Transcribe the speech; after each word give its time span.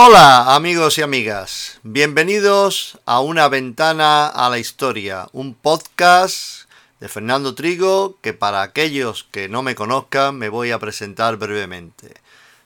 Hola 0.00 0.54
amigos 0.54 0.96
y 0.98 1.02
amigas, 1.02 1.80
bienvenidos 1.82 3.00
a 3.04 3.18
Una 3.18 3.48
ventana 3.48 4.28
a 4.28 4.48
la 4.48 4.60
historia, 4.60 5.26
un 5.32 5.54
podcast 5.54 6.70
de 7.00 7.08
Fernando 7.08 7.56
Trigo 7.56 8.16
que 8.20 8.32
para 8.32 8.62
aquellos 8.62 9.26
que 9.32 9.48
no 9.48 9.64
me 9.64 9.74
conozcan 9.74 10.38
me 10.38 10.50
voy 10.50 10.70
a 10.70 10.78
presentar 10.78 11.36
brevemente. 11.36 12.14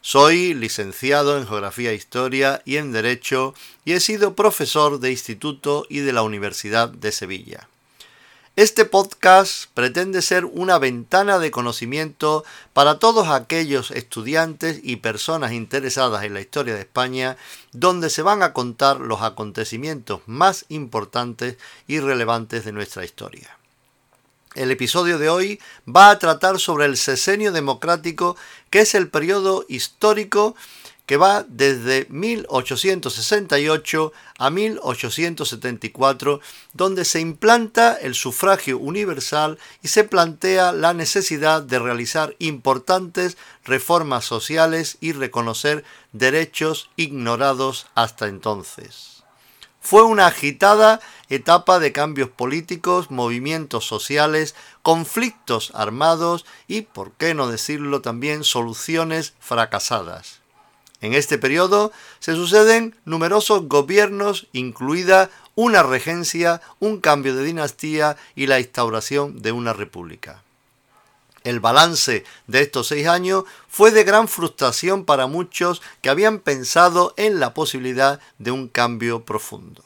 Soy 0.03 0.53
licenciado 0.53 1.39
en 1.39 1.47
Geografía 1.47 1.93
e 1.93 1.95
Historia 1.95 2.61
y 2.67 2.77
en 2.77 2.93
Derecho 2.93 3.55
y 3.87 3.93
he 3.93 4.01
sido 4.01 4.35
profesor 4.35 5.01
de 5.01 5.11
instituto 5.11 5.87
y 5.89 6.01
de 6.01 6.13
la 6.13 6.21
Universidad 6.21 6.91
de 6.91 7.13
Sevilla. 7.13 7.67
Este 8.55 8.85
podcast 8.85 9.71
pretende 9.73 10.21
ser 10.21 10.45
una 10.45 10.79
ventana 10.79 11.39
de 11.39 11.51
conocimiento 11.51 12.45
para 12.75 12.99
todos 12.99 13.29
aquellos 13.29 13.91
estudiantes 13.91 14.79
y 14.83 14.97
personas 14.97 15.53
interesadas 15.53 16.23
en 16.25 16.35
la 16.35 16.43
historia 16.43 16.75
de 16.75 16.81
España, 16.81 17.39
donde 17.73 18.11
se 18.11 18.21
van 18.21 18.43
a 18.43 18.53
contar 18.53 19.01
los 19.01 19.23
acontecimientos 19.23 20.21
más 20.27 20.67
importantes 20.69 21.57
y 21.89 22.01
relevantes 22.01 22.67
de 22.67 22.73
nuestra 22.73 23.07
historia. 23.07 23.57
El 24.55 24.71
episodio 24.71 25.17
de 25.17 25.31
hoy 25.31 25.59
va 25.89 26.11
a 26.11 26.19
tratar 26.19 26.61
sobre 26.61 26.85
el 26.85 26.99
sesenio 26.99 27.53
democrático, 27.53 28.37
que 28.69 28.81
es 28.81 28.95
el 28.95 29.09
periodo 29.09 29.65
histórico 29.67 30.55
que 31.07 31.17
va 31.17 31.45
desde 31.49 32.07
1868 32.11 34.13
a 34.39 34.51
1874, 34.51 36.41
donde 36.73 37.05
se 37.05 37.21
implanta 37.21 37.95
el 37.95 38.15
sufragio 38.15 38.79
universal 38.79 39.59
y 39.83 39.89
se 39.89 40.05
plantea 40.05 40.73
la 40.73 40.95
necesidad 40.95 41.63
de 41.63 41.79
realizar 41.79 42.35
importantes 42.39 43.37
reformas 43.65 44.25
sociales 44.25 44.99
y 45.01 45.13
reconocer 45.13 45.85
derechos 46.13 46.91
ignorados 46.97 47.87
hasta 47.95 48.29
entonces. 48.29 49.25
Fue 49.81 50.05
una 50.05 50.27
agitada 50.27 51.01
etapa 51.29 51.81
de 51.81 51.91
cambios 51.91 52.29
políticos, 52.29 53.11
movimientos 53.11 53.85
sociales, 53.85 54.55
conflictos 54.83 55.73
armados 55.75 56.47
y, 56.69 56.83
por 56.83 57.11
qué 57.13 57.35
no 57.35 57.49
decirlo 57.49 58.01
también, 58.01 58.45
soluciones 58.45 59.35
fracasadas. 59.41 60.42
En 61.03 61.15
este 61.15 61.37
periodo 61.37 61.93
se 62.21 62.35
suceden 62.35 62.97
numerosos 63.05 63.69
gobiernos, 63.69 64.47
incluida 64.53 65.31
una 65.57 65.83
regencia, 65.83 66.63
un 66.79 67.01
cambio 67.01 67.35
de 67.35 67.45
dinastía 67.45 68.17
y 68.37 68.47
la 68.47 68.61
instauración 68.61 69.43
de 69.43 69.51
una 69.53 69.73
república. 69.73 70.43
El 71.43 71.59
balance 71.59 72.25
de 72.47 72.63
estos 72.63 72.87
seis 72.87 73.09
años 73.09 73.45
fue 73.69 73.91
de 73.91 74.05
gran 74.05 74.29
frustración 74.29 75.05
para 75.05 75.27
muchos 75.27 75.83
que 76.01 76.09
habían 76.09 76.39
pensado 76.39 77.15
en 77.17 77.41
la 77.41 77.53
posibilidad 77.53 78.21
de 78.39 78.53
un 78.53 78.69
cambio 78.69 79.25
profundo. 79.25 79.85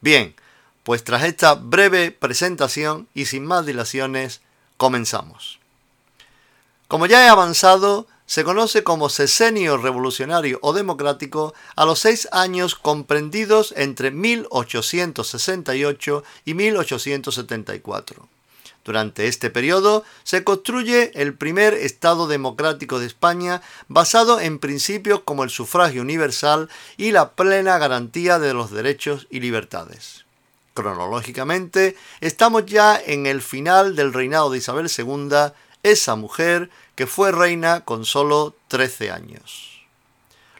Bien, 0.00 0.34
pues 0.82 1.04
tras 1.04 1.22
esta 1.22 1.54
breve 1.54 2.10
presentación 2.10 3.06
y 3.14 3.26
sin 3.26 3.46
más 3.46 3.66
dilaciones, 3.66 4.40
comenzamos. 4.76 5.60
Como 6.88 7.06
ya 7.06 7.24
he 7.24 7.28
avanzado, 7.28 8.08
se 8.34 8.42
conoce 8.42 8.82
como 8.82 9.10
sesenio 9.10 9.76
revolucionario 9.76 10.58
o 10.60 10.72
democrático 10.72 11.54
a 11.76 11.84
los 11.84 12.00
seis 12.00 12.26
años 12.32 12.74
comprendidos 12.74 13.72
entre 13.76 14.10
1868 14.10 16.24
y 16.44 16.54
1874. 16.54 18.28
Durante 18.84 19.28
este 19.28 19.50
periodo 19.50 20.02
se 20.24 20.42
construye 20.42 21.12
el 21.14 21.34
primer 21.34 21.74
Estado 21.74 22.26
democrático 22.26 22.98
de 22.98 23.06
España 23.06 23.62
basado 23.86 24.40
en 24.40 24.58
principios 24.58 25.20
como 25.20 25.44
el 25.44 25.50
sufragio 25.50 26.02
universal 26.02 26.68
y 26.96 27.12
la 27.12 27.34
plena 27.34 27.78
garantía 27.78 28.40
de 28.40 28.52
los 28.52 28.72
derechos 28.72 29.28
y 29.30 29.38
libertades. 29.38 30.24
Cronológicamente, 30.74 31.94
estamos 32.20 32.66
ya 32.66 33.00
en 33.00 33.26
el 33.26 33.42
final 33.42 33.94
del 33.94 34.12
reinado 34.12 34.50
de 34.50 34.58
Isabel 34.58 34.90
II, 34.90 35.52
esa 35.84 36.16
mujer 36.16 36.70
que 36.94 37.06
fue 37.06 37.32
reina 37.32 37.84
con 37.84 38.04
solo 38.04 38.54
13 38.68 39.10
años. 39.10 39.74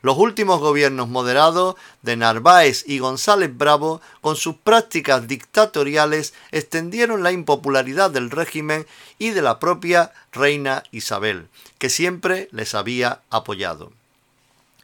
Los 0.04 0.18
últimos 0.18 0.60
gobiernos 0.60 1.08
moderados 1.08 1.76
de 2.02 2.16
Narváez 2.16 2.84
y 2.86 2.98
González 2.98 3.56
Bravo, 3.56 4.02
con 4.20 4.36
sus 4.36 4.56
prácticas 4.56 5.26
dictatoriales, 5.26 6.34
extendieron 6.52 7.22
la 7.22 7.32
impopularidad 7.32 8.10
del 8.10 8.30
régimen 8.30 8.86
y 9.18 9.30
de 9.30 9.40
la 9.40 9.58
propia 9.58 10.12
reina 10.30 10.82
Isabel, 10.90 11.48
que 11.78 11.88
siempre 11.88 12.48
les 12.52 12.74
había 12.74 13.22
apoyado. 13.30 13.92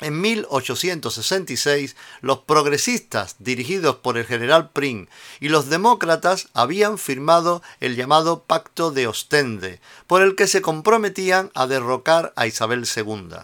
En 0.00 0.19
1866, 0.22 1.94
los 2.22 2.38
progresistas, 2.38 3.37
dirigidos 3.38 3.97
por 3.97 4.16
el 4.16 4.25
general 4.25 4.71
Prim, 4.71 5.09
y 5.41 5.50
los 5.50 5.69
demócratas 5.69 6.49
habían 6.55 6.97
firmado 6.97 7.62
el 7.81 7.97
llamado 7.97 8.44
Pacto 8.44 8.91
de 8.93 9.06
Ostende, 9.06 9.81
por 10.06 10.22
el 10.22 10.37
que 10.37 10.47
se 10.47 10.62
comprometían 10.62 11.50
a 11.55 11.66
derrocar 11.66 12.33
a 12.34 12.47
Isabel 12.47 12.87
II. 12.97 13.37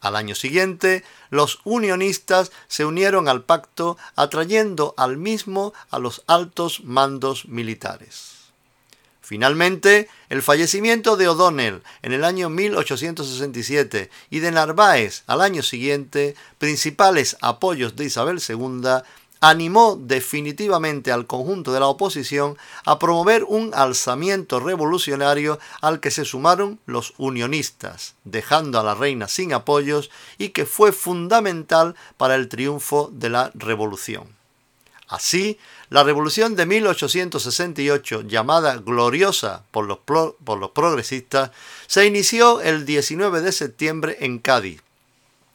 Al 0.00 0.16
año 0.16 0.34
siguiente, 0.34 1.04
los 1.30 1.60
unionistas 1.64 2.50
se 2.68 2.86
unieron 2.86 3.28
al 3.28 3.42
pacto, 3.42 3.98
atrayendo 4.16 4.94
al 4.96 5.18
mismo 5.18 5.74
a 5.90 5.98
los 5.98 6.22
altos 6.26 6.82
mandos 6.84 7.46
militares. 7.46 8.33
Finalmente, 9.24 10.10
el 10.28 10.42
fallecimiento 10.42 11.16
de 11.16 11.28
O'Donnell 11.28 11.82
en 12.02 12.12
el 12.12 12.24
año 12.24 12.50
1867 12.50 14.10
y 14.28 14.40
de 14.40 14.52
Narváez 14.52 15.24
al 15.26 15.40
año 15.40 15.62
siguiente, 15.62 16.34
principales 16.58 17.38
apoyos 17.40 17.96
de 17.96 18.04
Isabel 18.04 18.38
II, 18.46 18.82
animó 19.40 19.96
definitivamente 19.98 21.10
al 21.10 21.26
conjunto 21.26 21.72
de 21.72 21.80
la 21.80 21.86
oposición 21.86 22.58
a 22.84 22.98
promover 22.98 23.44
un 23.44 23.70
alzamiento 23.72 24.60
revolucionario 24.60 25.58
al 25.80 26.00
que 26.00 26.10
se 26.10 26.26
sumaron 26.26 26.78
los 26.84 27.14
unionistas, 27.16 28.16
dejando 28.24 28.78
a 28.78 28.82
la 28.82 28.94
reina 28.94 29.26
sin 29.26 29.54
apoyos 29.54 30.10
y 30.36 30.50
que 30.50 30.66
fue 30.66 30.92
fundamental 30.92 31.94
para 32.18 32.34
el 32.34 32.50
triunfo 32.50 33.08
de 33.10 33.30
la 33.30 33.50
revolución. 33.54 34.43
Así, 35.08 35.58
la 35.90 36.02
revolución 36.02 36.56
de 36.56 36.66
1868, 36.66 38.22
llamada 38.22 38.76
gloriosa 38.76 39.64
por 39.70 39.86
los, 39.86 39.98
progresistas, 40.70 41.50
se 41.86 42.06
inició 42.06 42.62
el 42.62 42.86
19 42.86 43.42
de 43.42 43.52
septiembre 43.52 44.16
en 44.20 44.38
Cádiz, 44.38 44.82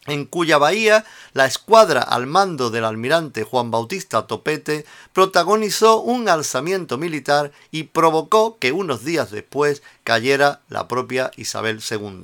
en 0.06 0.26
cuya 0.26 0.60
bahía 0.60 1.04
la 1.34 1.46
escuadra 1.46 2.02
al 2.02 2.28
mando 2.28 2.70
del 2.70 2.86
almirante 2.86 3.44
Juan 3.44 3.72
Bautista 3.72 4.28
Topete 4.28 4.86
protagonizó 5.14 6.00
un 6.00 6.30
alzamiento 6.30 6.98
militar 6.98 7.52
y 7.72 7.84
provocó 7.84 8.58
que 8.60 8.72
unos 8.72 9.04
días 9.04 9.32
después 9.32 9.82
cayera 10.04 10.62
la 10.70 10.88
propia 10.88 11.32
Isabel 11.38 11.82
II, 11.90 12.22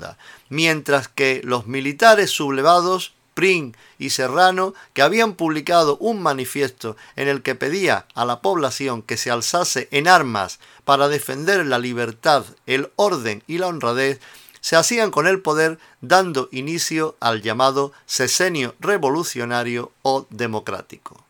mientras 0.50 1.08
que 1.08 1.42
los 1.44 1.66
militares 1.66 2.30
sublevados 2.30 3.14
Prim 3.36 3.74
y 4.00 4.10
Serrano, 4.10 4.74
que 4.94 5.04
habían 5.04 5.34
publicado 5.34 5.98
un 5.98 6.24
manifiesto 6.24 6.98
en 7.16 7.28
el 7.28 7.44
que 7.44 7.54
pedía 7.54 8.08
a 8.16 8.26
la 8.26 8.42
población 8.42 9.04
que 9.04 9.18
se 9.18 9.30
alzase 9.30 9.88
en 9.92 10.08
armas 10.08 10.60
para 10.86 11.10
defender 11.10 11.64
la 11.66 11.78
libertad, 11.78 12.46
el 12.66 12.92
orden 12.96 13.44
y 13.46 13.60
la 13.60 13.68
honradez, 13.68 14.20
se 14.62 14.76
hacían 14.76 15.12
con 15.12 15.28
el 15.28 15.42
poder 15.42 15.78
dando 16.02 16.50
inicio 16.52 17.16
al 17.20 17.44
llamado 17.44 17.92
sesenio 18.08 18.74
revolucionario 18.80 19.92
o 20.02 20.26
democrático. 20.32 21.24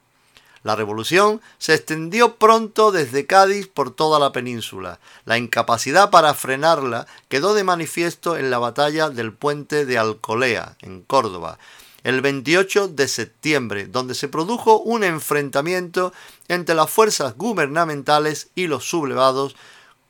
La 0.66 0.76
revolución 0.76 1.42
se 1.58 1.76
extendió 1.76 2.38
pronto 2.38 2.92
desde 2.92 3.26
Cádiz 3.28 3.68
por 3.68 3.94
toda 3.94 4.20
la 4.20 4.32
península. 4.32 5.00
La 5.26 5.38
incapacidad 5.38 6.10
para 6.10 6.34
frenarla 6.34 7.06
quedó 7.30 7.54
de 7.54 7.64
manifiesto 7.64 8.36
en 8.36 8.50
la 8.50 8.58
batalla 8.58 9.10
del 9.10 9.32
puente 9.32 9.86
de 9.86 9.98
Alcolea, 10.00 10.76
en 10.82 11.02
Córdoba, 11.02 11.60
el 12.06 12.22
28 12.22 12.90
de 12.90 13.08
septiembre, 13.08 13.88
donde 13.88 14.14
se 14.14 14.28
produjo 14.28 14.80
un 14.80 15.04
enfrentamiento 15.04 16.14
entre 16.48 16.76
las 16.76 16.92
fuerzas 16.92 17.36
gubernamentales 17.36 18.50
y 18.54 18.68
los 18.68 18.88
sublevados 18.88 19.56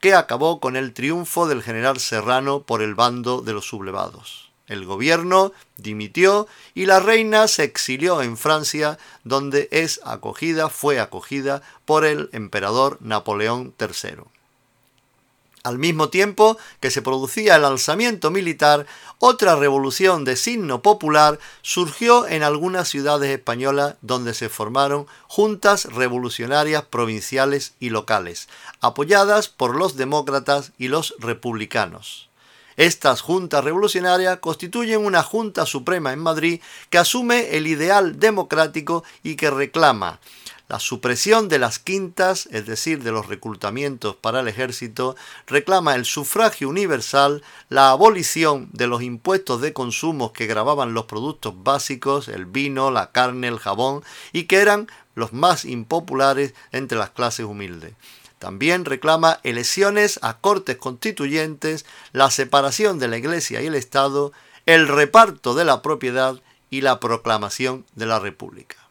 que 0.02 0.14
acabó 0.14 0.60
con 0.60 0.75
el 0.75 0.94
triunfo 0.94 1.48
del 1.48 1.64
general 1.64 2.02
Serrano 2.02 2.64
por 2.64 2.81
el 2.81 2.96
bando 2.96 3.42
de 3.42 3.54
los 3.54 3.66
sublevados. 3.66 4.52
El 4.68 4.84
gobierno 4.84 5.54
dimitió 5.78 6.50
y 6.74 6.86
la 6.86 7.00
reina 7.00 7.48
se 7.48 7.64
exilió 7.64 8.22
en 8.22 8.36
Francia, 8.36 8.98
donde 9.24 9.69
es 9.72 10.02
acogida, 10.04 10.69
fue 10.69 11.00
acogida 11.00 11.62
por 11.86 12.04
el 12.04 12.30
emperador 12.34 12.98
Napoleón 13.00 13.74
III. 13.80 14.35
Al 15.66 15.80
mismo 15.80 16.10
tiempo 16.10 16.60
que 16.80 16.92
se 16.92 17.02
producía 17.02 17.56
el 17.56 17.66
alzamiento 17.66 18.30
militar, 18.30 18.86
otra 19.18 19.56
revolución 19.56 20.24
de 20.24 20.36
signo 20.36 20.84
popular 20.84 21.40
surgió 21.64 22.28
en 22.28 22.44
algunas 22.44 22.88
ciudades 22.88 23.32
españolas 23.32 23.96
donde 24.04 24.36
se 24.36 24.48
formaron 24.48 25.08
juntas 25.28 25.86
revolucionarias 25.86 26.84
provinciales 26.84 27.74
y 27.80 27.90
locales, 27.90 28.48
apoyadas 28.80 29.50
por 29.50 29.76
los 29.76 29.98
demócratas 29.98 30.72
y 30.78 30.88
los 30.88 31.16
republicanos. 31.18 32.30
Estas 32.78 33.22
juntas 33.22 33.64
revolucionarias 33.64 34.38
constituyen 34.38 35.04
una 35.04 35.24
Junta 35.24 35.66
Suprema 35.66 36.14
en 36.14 36.20
Madrid 36.20 36.62
que 36.92 37.00
asume 37.00 37.58
el 37.58 37.66
ideal 37.66 38.20
democrático 38.20 39.04
y 39.24 39.36
que 39.36 39.50
reclama 39.50 40.20
la 40.68 40.80
supresión 40.80 41.48
de 41.48 41.60
las 41.60 41.78
quintas, 41.78 42.48
es 42.52 42.66
decir, 42.66 43.04
de 43.04 43.12
los 43.12 43.28
reclutamientos 43.28 44.16
para 44.16 44.40
el 44.40 44.48
ejército, 44.48 45.16
reclama 45.46 45.96
el 45.96 46.06
sufragio 46.06 46.70
universal, 46.70 47.44
la 47.70 47.92
abolición 47.92 48.70
de 48.74 48.88
los 48.88 49.04
impuestos 49.04 49.62
de 49.62 49.74
consumo 49.74 50.34
que 50.34 50.48
grababan 50.48 50.94
los 50.94 51.06
productos 51.06 51.54
básicos, 51.64 52.28
el 52.28 52.46
vino, 52.46 52.90
la 52.90 53.12
carne, 53.12 53.48
el 53.48 53.60
jabón, 53.60 54.04
y 54.34 54.44
que 54.44 54.58
eran 54.58 54.88
los 55.14 55.34
más 55.34 55.66
impopulares 55.66 56.54
entre 56.72 56.98
las 56.98 57.12
clases 57.12 57.46
humildes. 57.46 57.94
También 58.40 58.86
reclama 58.86 59.40
elecciones 59.44 60.20
a 60.22 60.38
cortes 60.38 60.78
constituyentes, 60.78 61.86
la 62.12 62.30
separación 62.32 63.00
de 63.00 63.08
la 63.08 63.18
Iglesia 63.18 63.62
y 63.62 63.68
el 63.68 63.76
Estado, 63.76 64.34
el 64.66 64.88
reparto 64.88 65.54
de 65.54 65.64
la 65.64 65.82
propiedad 65.82 66.42
y 66.70 66.82
la 66.82 67.00
proclamación 67.00 67.86
de 67.96 68.08
la 68.08 68.20
República. 68.20 68.85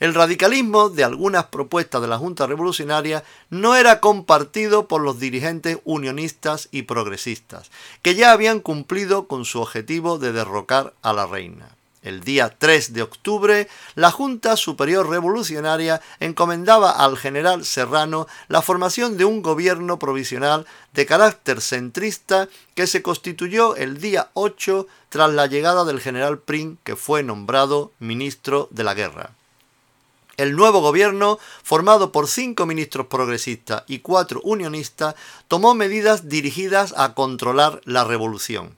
El 0.00 0.14
radicalismo 0.14 0.90
de 0.90 1.02
algunas 1.02 1.46
propuestas 1.46 2.00
de 2.00 2.06
la 2.06 2.18
Junta 2.18 2.46
Revolucionaria 2.46 3.24
no 3.50 3.74
era 3.74 3.98
compartido 3.98 4.86
por 4.86 5.00
los 5.00 5.18
dirigentes 5.18 5.78
unionistas 5.84 6.68
y 6.70 6.82
progresistas, 6.82 7.72
que 8.02 8.14
ya 8.14 8.30
habían 8.30 8.60
cumplido 8.60 9.26
con 9.26 9.44
su 9.44 9.60
objetivo 9.60 10.18
de 10.18 10.32
derrocar 10.32 10.94
a 11.02 11.12
la 11.12 11.26
reina. 11.26 11.78
El 12.02 12.20
día 12.20 12.54
3 12.56 12.92
de 12.92 13.02
octubre, 13.02 13.68
la 13.96 14.12
Junta 14.12 14.56
Superior 14.56 15.08
Revolucionaria 15.10 16.00
encomendaba 16.20 16.92
al 16.92 17.18
general 17.18 17.64
Serrano 17.64 18.28
la 18.46 18.62
formación 18.62 19.16
de 19.16 19.24
un 19.24 19.42
gobierno 19.42 19.98
provisional 19.98 20.64
de 20.94 21.06
carácter 21.06 21.60
centrista 21.60 22.48
que 22.76 22.86
se 22.86 23.02
constituyó 23.02 23.74
el 23.74 23.98
día 23.98 24.30
8 24.34 24.86
tras 25.08 25.30
la 25.32 25.46
llegada 25.46 25.84
del 25.84 26.00
general 26.00 26.38
Prim, 26.38 26.76
que 26.84 26.94
fue 26.94 27.24
nombrado 27.24 27.90
ministro 27.98 28.68
de 28.70 28.84
la 28.84 28.94
guerra. 28.94 29.32
El 30.38 30.54
nuevo 30.54 30.80
gobierno, 30.80 31.40
formado 31.64 32.12
por 32.12 32.28
cinco 32.28 32.64
ministros 32.64 33.08
progresistas 33.08 33.82
y 33.88 33.98
cuatro 33.98 34.40
unionistas, 34.44 35.16
tomó 35.48 35.74
medidas 35.74 36.28
dirigidas 36.28 36.94
a 36.96 37.14
controlar 37.14 37.80
la 37.84 38.04
revolución. 38.04 38.76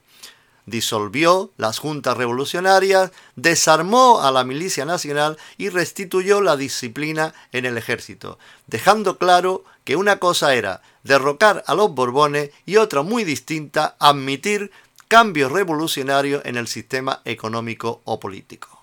Disolvió 0.65 1.51
las 1.57 1.77
juntas 1.77 2.17
revolucionarias, 2.17 3.11
desarmó 3.35 4.21
a 4.23 4.31
la 4.31 4.43
milicia 4.43 4.85
nacional 4.85 5.37
y 5.59 5.69
restituyó 5.69 6.41
la 6.41 6.57
disciplina 6.57 7.35
en 7.51 7.65
el 7.65 7.77
ejército, 7.77 8.39
dejando 8.65 9.19
claro 9.19 9.63
que 9.83 9.95
una 9.95 10.17
cosa 10.17 10.55
era 10.55 10.81
derrocar 11.03 11.63
a 11.67 11.75
los 11.75 11.93
Borbones 11.93 12.49
y 12.65 12.77
otra 12.77 13.03
muy 13.03 13.23
distinta, 13.23 13.95
admitir 13.99 14.71
cambios 15.07 15.51
revolucionarios 15.51 16.43
en 16.43 16.57
el 16.57 16.67
sistema 16.67 17.21
económico 17.23 18.01
o 18.05 18.19
político. 18.19 18.80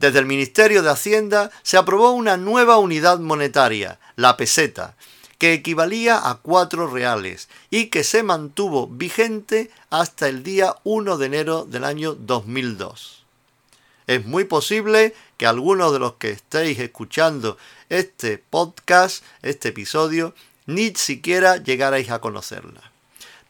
Desde 0.00 0.18
el 0.18 0.24
Ministerio 0.24 0.82
de 0.82 0.88
Hacienda 0.88 1.50
se 1.62 1.76
aprobó 1.76 2.12
una 2.12 2.38
nueva 2.38 2.78
unidad 2.78 3.18
monetaria, 3.18 4.00
la 4.16 4.38
peseta, 4.38 4.96
que 5.36 5.52
equivalía 5.52 6.30
a 6.30 6.36
cuatro 6.36 6.86
reales 6.86 7.50
y 7.68 7.88
que 7.88 8.02
se 8.02 8.22
mantuvo 8.22 8.86
vigente 8.86 9.70
hasta 9.90 10.26
el 10.26 10.42
día 10.42 10.74
1 10.84 11.18
de 11.18 11.26
enero 11.26 11.66
del 11.66 11.84
año 11.84 12.14
2002. 12.14 13.26
Es 14.06 14.24
muy 14.24 14.44
posible 14.44 15.14
que 15.36 15.46
algunos 15.46 15.92
de 15.92 15.98
los 15.98 16.14
que 16.14 16.30
estéis 16.30 16.78
escuchando 16.78 17.58
este 17.90 18.38
podcast, 18.38 19.22
este 19.42 19.68
episodio, 19.68 20.34
ni 20.64 20.94
siquiera 20.94 21.58
llegarais 21.58 22.10
a 22.10 22.20
conocerla. 22.20 22.89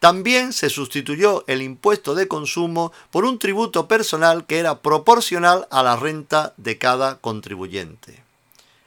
También 0.00 0.54
se 0.54 0.70
sustituyó 0.70 1.44
el 1.46 1.60
impuesto 1.60 2.14
de 2.14 2.26
consumo 2.26 2.90
por 3.10 3.26
un 3.26 3.38
tributo 3.38 3.86
personal 3.86 4.46
que 4.46 4.58
era 4.58 4.80
proporcional 4.80 5.68
a 5.70 5.82
la 5.82 5.94
renta 5.94 6.54
de 6.56 6.78
cada 6.78 7.18
contribuyente. 7.18 8.24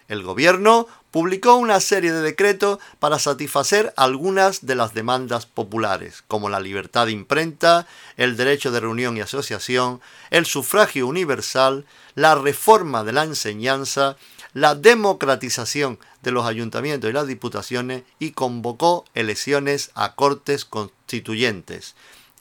El 0.07 0.23
gobierno 0.23 0.87
publicó 1.11 1.53
una 1.53 1.79
serie 1.79 2.11
de 2.11 2.21
decretos 2.21 2.79
para 2.97 3.19
satisfacer 3.19 3.93
algunas 3.95 4.65
de 4.65 4.73
las 4.73 4.95
demandas 4.95 5.45
populares, 5.45 6.23
como 6.27 6.49
la 6.49 6.59
libertad 6.59 7.05
de 7.05 7.11
imprenta, 7.11 7.85
el 8.17 8.35
derecho 8.35 8.71
de 8.71 8.79
reunión 8.79 9.15
y 9.15 9.21
asociación, 9.21 10.01
el 10.31 10.47
sufragio 10.47 11.05
universal, 11.05 11.85
la 12.15 12.33
reforma 12.33 13.03
de 13.03 13.13
la 13.13 13.23
enseñanza, 13.23 14.17
la 14.53 14.73
democratización 14.73 15.99
de 16.23 16.31
los 16.31 16.47
ayuntamientos 16.47 17.09
y 17.09 17.13
las 17.13 17.27
diputaciones 17.27 18.03
y 18.17 18.31
convocó 18.31 19.05
elecciones 19.13 19.91
a 19.93 20.15
cortes 20.15 20.65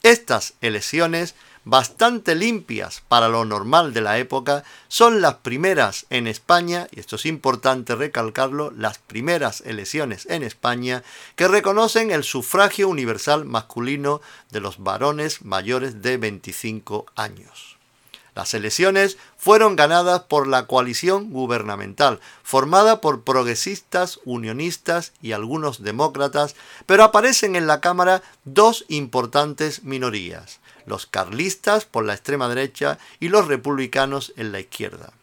Estas 0.01 0.53
elecciones, 0.61 1.35
bastante 1.63 2.35
limpias 2.35 3.01
para 3.07 3.29
lo 3.29 3.45
normal 3.45 3.93
de 3.93 4.01
la 4.01 4.17
época, 4.17 4.63
son 4.89 5.21
las 5.21 5.35
primeras 5.35 6.05
en 6.09 6.27
España, 6.27 6.87
y 6.91 6.99
esto 6.99 7.15
es 7.15 7.25
importante 7.25 7.95
recalcarlo, 7.95 8.71
las 8.71 8.97
primeras 8.97 9.61
elecciones 9.61 10.25
en 10.29 10.43
España 10.43 11.03
que 11.35 11.47
reconocen 11.47 12.11
el 12.11 12.23
sufragio 12.23 12.89
universal 12.89 13.45
masculino 13.45 14.21
de 14.51 14.59
los 14.59 14.79
varones 14.79 15.45
mayores 15.45 16.01
de 16.01 16.17
25 16.17 17.05
años. 17.15 17.72
Las 18.35 18.53
elecciones 18.53 19.17
fueron 19.37 19.75
ganadas 19.75 20.21
por 20.21 20.47
la 20.47 20.65
coalición 20.65 21.29
gubernamental, 21.29 22.19
formada 22.41 22.99
por 22.99 23.23
progresistas, 23.23 24.19
unionistas 24.25 25.13
y 25.21 25.33
algunos 25.33 25.83
demócratas, 25.83 26.55
pero 26.85 27.03
aparecen 27.03 27.55
en 27.55 27.67
la 27.67 27.79
Cámara 27.79 28.23
dos 28.43 28.85
importantes 28.87 29.83
minorías, 29.83 30.59
los 30.85 31.05
carlistas 31.05 31.85
por 31.85 32.05
la 32.05 32.13
extrema 32.13 32.49
derecha 32.49 32.97
y 33.19 33.29
los 33.29 33.47
republicanos 33.47 34.33
en 34.35 34.51
la 34.51 34.59
izquierda. 34.59 35.13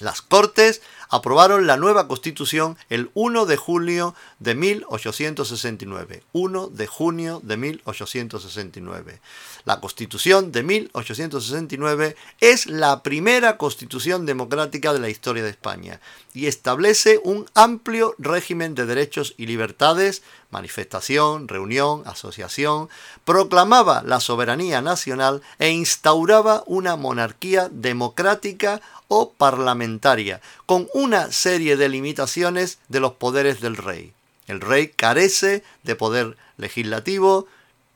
Las 0.00 0.22
Cortes 0.22 0.82
aprobaron 1.08 1.66
la 1.66 1.76
nueva 1.76 2.08
Constitución 2.08 2.78
el 2.88 3.10
1 3.14 3.46
de 3.46 3.56
junio 3.56 4.14
de 4.38 4.54
1869. 4.54 6.22
1 6.32 6.66
de 6.68 6.86
junio 6.86 7.40
de 7.42 7.56
1869. 7.56 9.20
La 9.64 9.80
Constitución 9.80 10.52
de 10.52 10.62
1869 10.62 12.16
es 12.40 12.66
la 12.66 13.02
primera 13.02 13.56
constitución 13.56 14.24
democrática 14.24 14.92
de 14.92 15.00
la 15.00 15.08
historia 15.08 15.42
de 15.42 15.50
España 15.50 16.00
y 16.32 16.46
establece 16.46 17.20
un 17.24 17.46
amplio 17.54 18.14
régimen 18.18 18.74
de 18.74 18.86
derechos 18.86 19.34
y 19.36 19.46
libertades, 19.46 20.22
manifestación, 20.50 21.48
reunión, 21.48 22.02
asociación, 22.06 22.88
proclamaba 23.24 24.02
la 24.04 24.20
soberanía 24.20 24.82
nacional 24.82 25.42
e 25.58 25.70
instauraba 25.70 26.62
una 26.66 26.96
monarquía 26.96 27.68
democrática 27.70 28.80
o 29.08 29.32
parlamentaria, 29.32 30.40
con 30.66 30.88
una 30.94 31.32
serie 31.32 31.76
de 31.76 31.88
limitaciones 31.88 32.78
de 32.88 33.00
los 33.00 33.12
poderes 33.12 33.60
del 33.60 33.76
rey. 33.76 34.12
El 34.46 34.60
rey 34.60 34.88
carece 34.88 35.62
de 35.82 35.96
poder 35.96 36.36
legislativo, 36.56 37.46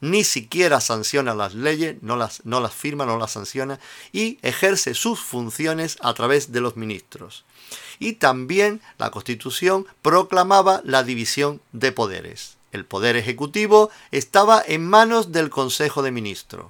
ni 0.04 0.22
siquiera 0.22 0.82
sanciona 0.82 1.34
las 1.34 1.54
leyes, 1.54 1.96
no 2.02 2.16
las, 2.16 2.44
no 2.44 2.60
las 2.60 2.74
firma, 2.74 3.06
no 3.06 3.16
las 3.16 3.32
sanciona, 3.32 3.80
y 4.12 4.38
ejerce 4.42 4.92
sus 4.92 5.18
funciones 5.18 5.96
a 6.02 6.12
través 6.12 6.52
de 6.52 6.60
los 6.60 6.76
ministros. 6.76 7.46
Y 7.98 8.14
también 8.14 8.82
la 8.98 9.10
Constitución 9.10 9.86
proclamaba 10.02 10.82
la 10.84 11.04
división 11.04 11.62
de 11.72 11.90
poderes. 11.90 12.58
El 12.70 12.84
poder 12.84 13.16
ejecutivo 13.16 13.90
estaba 14.10 14.62
en 14.66 14.86
manos 14.86 15.32
del 15.32 15.48
Consejo 15.48 16.02
de 16.02 16.10
Ministros. 16.10 16.66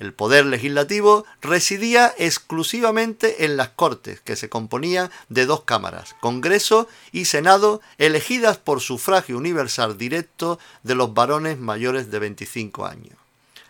El 0.00 0.14
poder 0.14 0.46
legislativo 0.46 1.26
residía 1.42 2.14
exclusivamente 2.16 3.44
en 3.44 3.58
las 3.58 3.68
Cortes, 3.68 4.20
que 4.22 4.34
se 4.34 4.48
componían 4.48 5.10
de 5.28 5.44
dos 5.44 5.64
cámaras, 5.64 6.16
Congreso 6.20 6.88
y 7.12 7.26
Senado, 7.26 7.82
elegidas 7.98 8.56
por 8.56 8.80
sufragio 8.80 9.36
universal 9.36 9.98
directo 9.98 10.58
de 10.82 10.94
los 10.94 11.12
varones 11.12 11.58
mayores 11.58 12.10
de 12.10 12.18
25 12.18 12.86
años. 12.86 13.14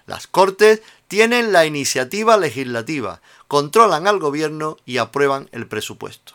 Las 0.06 0.28
Cortes 0.28 0.82
tienen 1.08 1.50
la 1.50 1.66
iniciativa 1.66 2.36
legislativa, 2.36 3.20
controlan 3.48 4.06
al 4.06 4.20
gobierno 4.20 4.76
y 4.86 4.98
aprueban 4.98 5.48
el 5.50 5.66
presupuesto. 5.66 6.34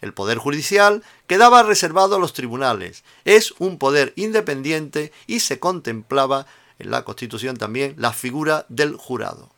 El 0.00 0.14
poder 0.14 0.38
judicial 0.38 1.02
quedaba 1.26 1.62
reservado 1.62 2.16
a 2.16 2.18
los 2.18 2.32
tribunales, 2.32 3.04
es 3.26 3.52
un 3.58 3.76
poder 3.78 4.14
independiente 4.16 5.12
y 5.26 5.40
se 5.40 5.58
contemplaba 5.58 6.46
en 6.78 6.90
la 6.90 7.04
Constitución 7.04 7.56
también 7.56 7.94
la 7.98 8.12
figura 8.12 8.66
del 8.68 8.96
jurado. 8.96 9.50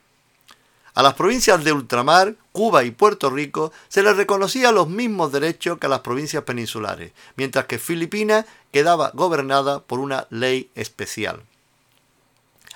A 0.95 1.03
las 1.03 1.15
provincias 1.15 1.63
de 1.63 1.73
ultramar, 1.73 2.35
Cuba 2.51 2.83
y 2.83 2.91
Puerto 2.91 3.31
Rico 3.31 3.73
se 3.89 4.03
les 4.03 4.17
reconocía 4.17 4.73
los 4.73 4.89
mismos 4.89 5.31
derechos 5.31 5.79
que 5.79 5.87
a 5.87 5.89
las 5.89 6.01
provincias 6.01 6.43
peninsulares, 6.43 7.13
mientras 7.37 7.67
que 7.67 7.79
Filipinas 7.79 8.47
quedaba 8.73 9.13
gobernada 9.15 9.81
por 9.81 10.01
una 10.01 10.27
ley 10.31 10.71
especial. 10.75 11.45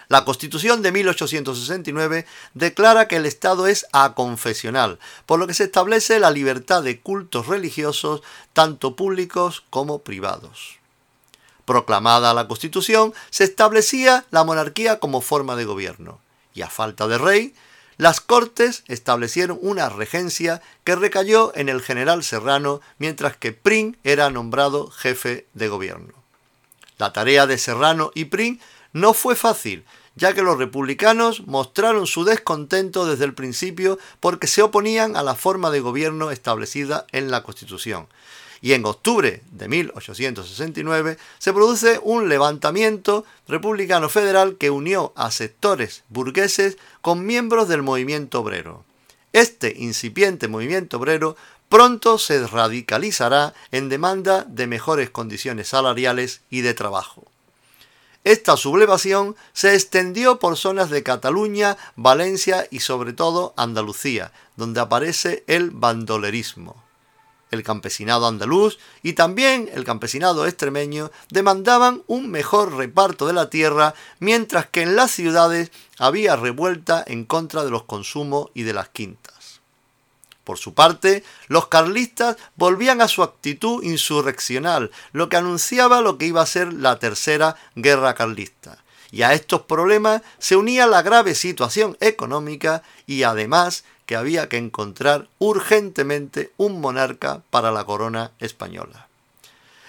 La 0.06 0.24
Constitución 0.24 0.82
de 0.82 0.92
1869 0.92 2.26
declara 2.54 3.08
que 3.08 3.16
el 3.16 3.26
Estado 3.26 3.66
es 3.66 3.86
aconfesional, 3.92 4.98
por 5.26 5.40
lo 5.40 5.46
que 5.46 5.54
se 5.54 5.64
establece 5.64 6.20
la 6.20 6.30
libertad 6.30 6.82
de 6.82 7.00
cultos 7.00 7.46
religiosos, 7.46 8.22
tanto 8.52 8.94
públicos 8.94 9.64
como 9.70 10.02
privados. 10.02 10.81
Proclamada 11.64 12.34
la 12.34 12.48
Constitución, 12.48 13.14
se 13.30 13.44
establecía 13.44 14.24
la 14.30 14.44
monarquía 14.44 14.98
como 14.98 15.20
forma 15.20 15.56
de 15.56 15.64
gobierno, 15.64 16.20
y 16.54 16.62
a 16.62 16.68
falta 16.68 17.06
de 17.08 17.18
rey, 17.18 17.54
las 17.98 18.20
Cortes 18.20 18.84
establecieron 18.88 19.58
una 19.60 19.88
regencia 19.88 20.60
que 20.82 20.96
recayó 20.96 21.52
en 21.54 21.68
el 21.68 21.82
general 21.82 22.24
Serrano, 22.24 22.80
mientras 22.98 23.36
que 23.36 23.52
Prim 23.52 23.96
era 24.02 24.30
nombrado 24.30 24.90
jefe 24.90 25.46
de 25.54 25.68
gobierno. 25.68 26.14
La 26.98 27.12
tarea 27.12 27.46
de 27.46 27.58
Serrano 27.58 28.10
y 28.14 28.24
Prim 28.26 28.58
no 28.92 29.14
fue 29.14 29.36
fácil, 29.36 29.84
ya 30.14 30.34
que 30.34 30.42
los 30.42 30.58
republicanos 30.58 31.46
mostraron 31.46 32.06
su 32.06 32.24
descontento 32.24 33.06
desde 33.06 33.24
el 33.24 33.34
principio 33.34 33.98
porque 34.20 34.46
se 34.46 34.62
oponían 34.62 35.16
a 35.16 35.22
la 35.22 35.34
forma 35.34 35.70
de 35.70 35.80
gobierno 35.80 36.30
establecida 36.30 37.06
en 37.12 37.30
la 37.30 37.42
Constitución. 37.42 38.08
Y 38.62 38.74
en 38.74 38.86
octubre 38.86 39.42
de 39.50 39.68
1869 39.68 41.18
se 41.38 41.52
produce 41.52 42.00
un 42.02 42.28
levantamiento 42.28 43.26
republicano 43.48 44.08
federal 44.08 44.56
que 44.56 44.70
unió 44.70 45.12
a 45.16 45.32
sectores 45.32 46.04
burgueses 46.08 46.78
con 47.00 47.26
miembros 47.26 47.68
del 47.68 47.82
movimiento 47.82 48.40
obrero. 48.40 48.84
Este 49.32 49.74
incipiente 49.76 50.46
movimiento 50.46 50.98
obrero 50.98 51.36
pronto 51.68 52.18
se 52.18 52.46
radicalizará 52.46 53.52
en 53.72 53.88
demanda 53.88 54.44
de 54.46 54.66
mejores 54.66 55.10
condiciones 55.10 55.68
salariales 55.68 56.42
y 56.48 56.60
de 56.60 56.74
trabajo. 56.74 57.24
Esta 58.24 58.56
sublevación 58.56 59.34
se 59.52 59.74
extendió 59.74 60.38
por 60.38 60.56
zonas 60.56 60.90
de 60.90 61.02
Cataluña, 61.02 61.76
Valencia 61.96 62.68
y 62.70 62.80
sobre 62.80 63.12
todo 63.12 63.52
Andalucía, 63.56 64.32
donde 64.56 64.80
aparece 64.80 65.42
el 65.48 65.70
bandolerismo. 65.70 66.81
El 67.52 67.62
campesinado 67.62 68.26
andaluz 68.26 68.78
y 69.02 69.12
también 69.12 69.68
el 69.74 69.84
campesinado 69.84 70.46
extremeño 70.46 71.12
demandaban 71.28 72.02
un 72.06 72.30
mejor 72.30 72.74
reparto 72.74 73.26
de 73.26 73.34
la 73.34 73.50
tierra, 73.50 73.94
mientras 74.20 74.66
que 74.66 74.80
en 74.80 74.96
las 74.96 75.10
ciudades 75.10 75.70
había 75.98 76.34
revuelta 76.34 77.04
en 77.06 77.26
contra 77.26 77.62
de 77.62 77.70
los 77.70 77.84
consumos 77.84 78.48
y 78.54 78.62
de 78.62 78.72
las 78.72 78.88
quintas. 78.88 79.60
Por 80.44 80.56
su 80.56 80.72
parte, 80.72 81.22
los 81.46 81.68
carlistas 81.68 82.38
volvían 82.56 83.02
a 83.02 83.08
su 83.08 83.22
actitud 83.22 83.82
insurreccional, 83.84 84.90
lo 85.12 85.28
que 85.28 85.36
anunciaba 85.36 86.00
lo 86.00 86.16
que 86.16 86.26
iba 86.26 86.40
a 86.40 86.46
ser 86.46 86.72
la 86.72 86.98
tercera 86.98 87.56
guerra 87.76 88.14
carlista. 88.14 88.82
Y 89.10 89.22
a 89.22 89.34
estos 89.34 89.62
problemas 89.62 90.22
se 90.38 90.56
unía 90.56 90.86
la 90.86 91.02
grave 91.02 91.34
situación 91.34 91.98
económica 92.00 92.82
y 93.06 93.24
además 93.24 93.84
que 94.06 94.16
había 94.16 94.48
que 94.48 94.56
encontrar 94.56 95.28
urgentemente 95.38 96.52
un 96.56 96.80
monarca 96.80 97.42
para 97.50 97.70
la 97.70 97.84
corona 97.84 98.32
española. 98.40 99.08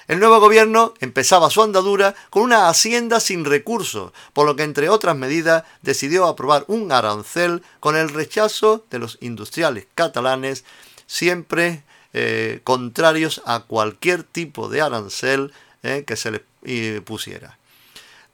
El 0.07 0.19
nuevo 0.19 0.39
gobierno 0.41 0.93
empezaba 0.99 1.49
su 1.49 1.61
andadura 1.61 2.13
con 2.29 2.43
una 2.43 2.67
hacienda 2.67 3.19
sin 3.19 3.45
recursos, 3.45 4.11
por 4.33 4.45
lo 4.45 4.55
que 4.55 4.63
entre 4.63 4.89
otras 4.89 5.15
medidas 5.15 5.63
decidió 5.81 6.25
aprobar 6.25 6.65
un 6.67 6.91
arancel 6.91 7.63
con 7.79 7.95
el 7.95 8.09
rechazo 8.09 8.83
de 8.89 8.99
los 8.99 9.17
industriales 9.21 9.87
catalanes, 9.95 10.65
siempre 11.07 11.83
eh, 12.11 12.59
contrarios 12.63 13.41
a 13.45 13.61
cualquier 13.61 14.23
tipo 14.23 14.67
de 14.67 14.81
arancel 14.81 15.53
eh, 15.83 16.03
que 16.05 16.17
se 16.17 16.31
les 16.31 16.41
eh, 16.63 17.01
pusiera. 17.03 17.57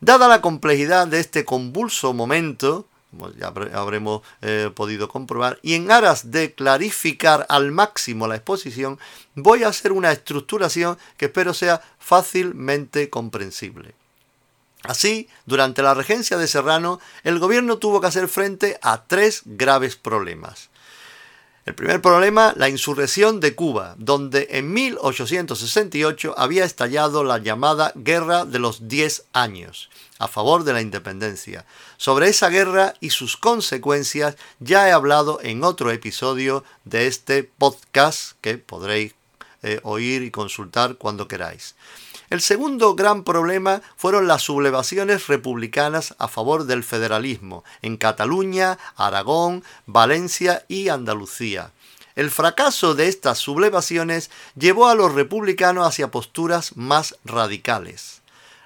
Dada 0.01 0.27
la 0.27 0.41
complejidad 0.41 1.07
de 1.07 1.19
este 1.19 1.45
convulso 1.45 2.13
momento, 2.13 2.87
como 3.11 3.31
ya 3.33 3.47
habremos 3.73 4.21
eh, 4.41 4.71
podido 4.73 5.09
comprobar, 5.09 5.59
y 5.61 5.73
en 5.73 5.91
aras 5.91 6.31
de 6.31 6.53
clarificar 6.53 7.45
al 7.49 7.71
máximo 7.71 8.27
la 8.27 8.35
exposición, 8.35 8.99
voy 9.35 9.63
a 9.63 9.69
hacer 9.69 9.91
una 9.91 10.11
estructuración 10.11 10.97
que 11.17 11.25
espero 11.25 11.53
sea 11.53 11.81
fácilmente 11.99 13.09
comprensible. 13.09 13.95
Así, 14.83 15.27
durante 15.45 15.81
la 15.81 15.93
regencia 15.93 16.37
de 16.37 16.47
Serrano, 16.47 16.99
el 17.23 17.39
gobierno 17.39 17.77
tuvo 17.79 17.99
que 17.99 18.07
hacer 18.07 18.29
frente 18.29 18.79
a 18.81 19.03
tres 19.03 19.41
graves 19.45 19.95
problemas. 19.95 20.68
El 21.69 21.75
primer 21.75 22.01
problema, 22.01 22.55
la 22.57 22.67
insurrección 22.67 23.39
de 23.39 23.53
Cuba, 23.53 23.93
donde 23.99 24.47
en 24.49 24.73
1868 24.73 26.33
había 26.35 26.65
estallado 26.65 27.23
la 27.23 27.37
llamada 27.37 27.91
Guerra 27.93 28.45
de 28.45 28.57
los 28.57 28.87
Diez 28.87 29.25
Años, 29.33 29.91
a 30.17 30.27
favor 30.27 30.63
de 30.63 30.73
la 30.73 30.81
independencia. 30.81 31.67
Sobre 31.97 32.27
esa 32.27 32.49
guerra 32.49 32.95
y 33.01 33.11
sus 33.11 33.37
consecuencias 33.37 34.35
ya 34.59 34.89
he 34.89 34.91
hablado 34.91 35.41
en 35.43 35.63
otro 35.63 35.91
episodio 35.91 36.63
de 36.85 37.05
este 37.05 37.43
podcast 37.43 38.31
que 38.41 38.57
podréis 38.57 39.13
eh, 39.61 39.79
oír 39.83 40.23
y 40.23 40.31
consultar 40.31 40.95
cuando 40.95 41.27
queráis. 41.27 41.75
El 42.29 42.41
segundo 42.41 42.93
gran 42.93 43.23
problema 43.23 43.81
fueron 43.97 44.27
las 44.27 44.43
sublevaciones 44.43 45.27
republicanas 45.27 46.15
a 46.19 46.27
favor 46.27 46.65
del 46.65 46.83
federalismo 46.83 47.63
en 47.81 47.97
Cataluña, 47.97 48.77
Aragón, 48.95 49.63
Valencia 49.87 50.63
y 50.67 50.89
Andalucía. 50.89 51.71
El 52.15 52.29
fracaso 52.29 52.93
de 52.93 53.07
estas 53.07 53.39
sublevaciones 53.39 54.29
llevó 54.55 54.89
a 54.89 54.95
los 54.95 55.13
republicanos 55.13 55.87
hacia 55.87 56.11
posturas 56.11 56.77
más 56.77 57.15
radicales. 57.25 58.21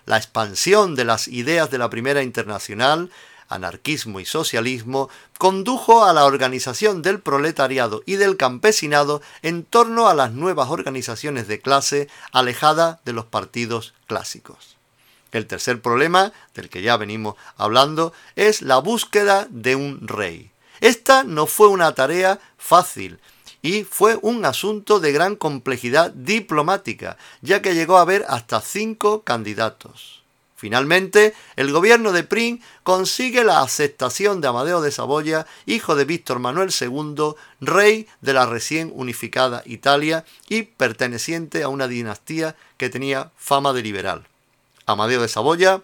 La 0.06 0.18
expansión 0.18 0.96
de 0.96 1.06
las 1.06 1.30
ideas 1.30 1.72
de 1.72 1.78
la 1.78 1.90
Primera 1.90 2.22
Internacional 2.22 3.12
anarquismo 3.48 4.20
y 4.20 4.26
socialismo, 4.26 5.10
condujo 5.38 6.06
a 6.06 6.14
la 6.14 6.26
organización 6.26 7.02
del 7.02 7.20
proletariado 7.20 8.04
y 8.06 8.16
del 8.16 8.38
campesinado 8.38 9.22
en 9.42 9.64
torno 9.64 10.08
a 10.08 10.14
las 10.14 10.32
nuevas 10.32 10.70
organizaciones 10.70 11.48
de 11.48 11.60
clase 11.60 12.10
alejadas 12.32 13.00
de 13.06 13.14
los 13.14 13.26
partidos 13.26 13.94
clásicos. 14.08 14.78
El 15.32 15.48
tercer 15.48 15.82
problema, 15.82 16.32
del 16.54 16.70
que 16.70 16.82
ya 16.82 16.96
venimos 16.98 17.36
hablando, 17.58 18.14
es 18.36 18.62
la 18.62 18.78
búsqueda 18.78 19.48
de 19.50 19.76
un 19.76 20.08
rey. 20.08 20.52
Esta 20.80 21.24
no 21.24 21.48
fue 21.48 21.68
una 21.70 21.94
tarea 21.96 22.40
fácil, 22.58 23.20
y 23.64 23.86
fue 23.86 24.20
un 24.22 24.46
asunto 24.46 25.00
de 25.00 25.14
gran 25.14 25.36
complejidad 25.38 26.12
diplomática, 26.12 27.18
ya 27.42 27.62
que 27.62 27.74
llegó 27.74 27.98
a 27.98 28.02
haber 28.02 28.26
hasta 28.28 28.60
cinco 28.60 29.24
candidatos. 29.24 30.23
Finalmente, 30.64 31.34
el 31.58 31.74
gobierno 31.74 32.14
de 32.14 32.24
Prim 32.24 32.62
consigue 32.84 33.44
la 33.44 33.60
aceptación 33.60 34.40
de 34.40 34.48
Amadeo 34.48 34.80
de 34.80 34.92
Saboya, 34.92 35.46
hijo 35.66 35.98
de 35.98 36.06
Víctor 36.06 36.40
Manuel 36.40 36.72
II, 36.72 37.34
rey 37.60 38.08
de 38.22 38.32
la 38.32 38.46
recién 38.46 38.90
unificada 38.96 39.62
Italia 39.66 40.24
y 40.48 40.62
perteneciente 40.64 41.64
a 41.64 41.68
una 41.68 41.90
dinastía 41.90 42.56
que 42.78 42.90
tenía 42.90 43.32
fama 43.36 43.74
de 43.74 43.82
liberal. 43.82 44.26
Amadeo 44.86 45.22
de 45.22 45.28
Saboya 45.28 45.82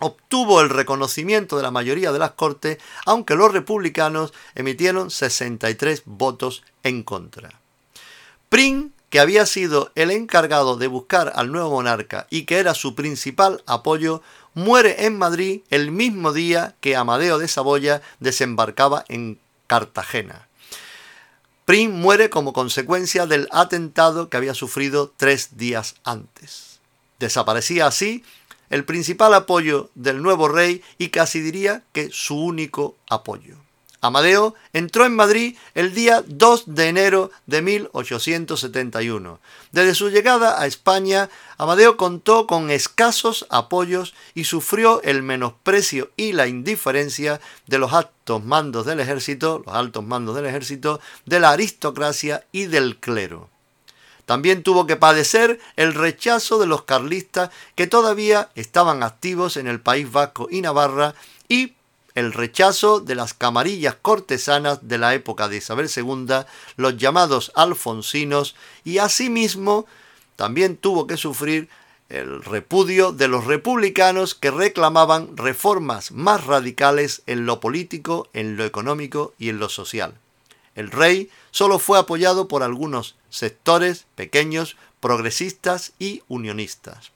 obtuvo 0.00 0.62
el 0.62 0.70
reconocimiento 0.70 1.56
de 1.56 1.62
la 1.62 1.70
mayoría 1.70 2.10
de 2.10 2.18
las 2.18 2.32
cortes, 2.32 2.78
aunque 3.06 3.36
los 3.36 3.52
republicanos 3.52 4.32
emitieron 4.56 5.12
63 5.12 6.02
votos 6.06 6.64
en 6.82 7.04
contra. 7.04 7.50
Prim 8.48 8.90
que 9.12 9.20
había 9.20 9.44
sido 9.44 9.92
el 9.94 10.10
encargado 10.10 10.78
de 10.78 10.86
buscar 10.86 11.34
al 11.36 11.52
nuevo 11.52 11.68
monarca 11.72 12.26
y 12.30 12.46
que 12.46 12.56
era 12.56 12.72
su 12.72 12.94
principal 12.94 13.62
apoyo, 13.66 14.22
muere 14.54 15.04
en 15.04 15.18
Madrid 15.18 15.60
el 15.68 15.90
mismo 15.90 16.32
día 16.32 16.76
que 16.80 16.96
Amadeo 16.96 17.36
de 17.38 17.46
Saboya 17.46 18.00
desembarcaba 18.20 19.04
en 19.08 19.38
Cartagena. 19.66 20.48
Prim 21.66 21.92
muere 21.92 22.30
como 22.30 22.54
consecuencia 22.54 23.26
del 23.26 23.48
atentado 23.50 24.30
que 24.30 24.38
había 24.38 24.54
sufrido 24.54 25.12
tres 25.14 25.58
días 25.58 25.96
antes. 26.04 26.80
Desaparecía 27.18 27.88
así 27.88 28.24
el 28.70 28.86
principal 28.86 29.34
apoyo 29.34 29.90
del 29.94 30.22
nuevo 30.22 30.48
rey 30.48 30.82
y 30.96 31.10
casi 31.10 31.42
diría 31.42 31.82
que 31.92 32.08
su 32.10 32.42
único 32.42 32.96
apoyo. 33.10 33.56
Amadeo 34.02 34.56
entró 34.72 35.06
en 35.06 35.14
Madrid 35.14 35.56
el 35.74 35.94
día 35.94 36.24
2 36.26 36.74
de 36.74 36.88
enero 36.88 37.30
de 37.46 37.62
1871. 37.62 39.38
Desde 39.70 39.94
su 39.94 40.10
llegada 40.10 40.60
a 40.60 40.66
España, 40.66 41.30
Amadeo 41.56 41.96
contó 41.96 42.48
con 42.48 42.72
escasos 42.72 43.46
apoyos 43.48 44.12
y 44.34 44.42
sufrió 44.42 45.00
el 45.02 45.22
menosprecio 45.22 46.10
y 46.16 46.32
la 46.32 46.48
indiferencia 46.48 47.40
de 47.68 47.78
los 47.78 47.92
altos 47.92 48.44
mandos 48.44 48.86
del 48.86 48.98
ejército, 48.98 49.62
los 49.64 49.74
altos 49.74 50.04
mandos 50.04 50.34
del 50.34 50.46
ejército, 50.46 51.00
de 51.24 51.38
la 51.38 51.50
aristocracia 51.50 52.44
y 52.50 52.64
del 52.66 52.96
clero. 52.96 53.50
También 54.26 54.64
tuvo 54.64 54.84
que 54.84 54.96
padecer 54.96 55.60
el 55.76 55.94
rechazo 55.94 56.58
de 56.58 56.66
los 56.66 56.82
carlistas 56.82 57.50
que 57.76 57.86
todavía 57.86 58.50
estaban 58.56 59.04
activos 59.04 59.56
en 59.56 59.68
el 59.68 59.80
País 59.80 60.10
Vasco 60.10 60.48
y 60.50 60.60
Navarra 60.60 61.14
y 61.48 61.74
el 62.14 62.32
rechazo 62.32 63.00
de 63.00 63.14
las 63.14 63.34
camarillas 63.34 63.96
cortesanas 64.00 64.86
de 64.86 64.98
la 64.98 65.14
época 65.14 65.48
de 65.48 65.56
Isabel 65.56 65.90
II, 65.94 66.44
los 66.76 66.96
llamados 66.96 67.52
alfonsinos, 67.54 68.54
y 68.84 68.98
asimismo 68.98 69.86
también 70.36 70.76
tuvo 70.76 71.06
que 71.06 71.16
sufrir 71.16 71.68
el 72.08 72.42
repudio 72.44 73.12
de 73.12 73.26
los 73.26 73.46
republicanos 73.46 74.34
que 74.34 74.50
reclamaban 74.50 75.34
reformas 75.36 76.12
más 76.12 76.44
radicales 76.44 77.22
en 77.26 77.46
lo 77.46 77.58
político, 77.58 78.28
en 78.34 78.56
lo 78.56 78.66
económico 78.66 79.32
y 79.38 79.48
en 79.48 79.58
lo 79.58 79.70
social. 79.70 80.14
El 80.74 80.90
rey 80.90 81.30
solo 81.50 81.78
fue 81.78 81.98
apoyado 81.98 82.48
por 82.48 82.62
algunos 82.62 83.16
sectores 83.30 84.04
pequeños, 84.14 84.76
progresistas 85.00 85.92
y 85.98 86.22
unionistas. 86.28 87.12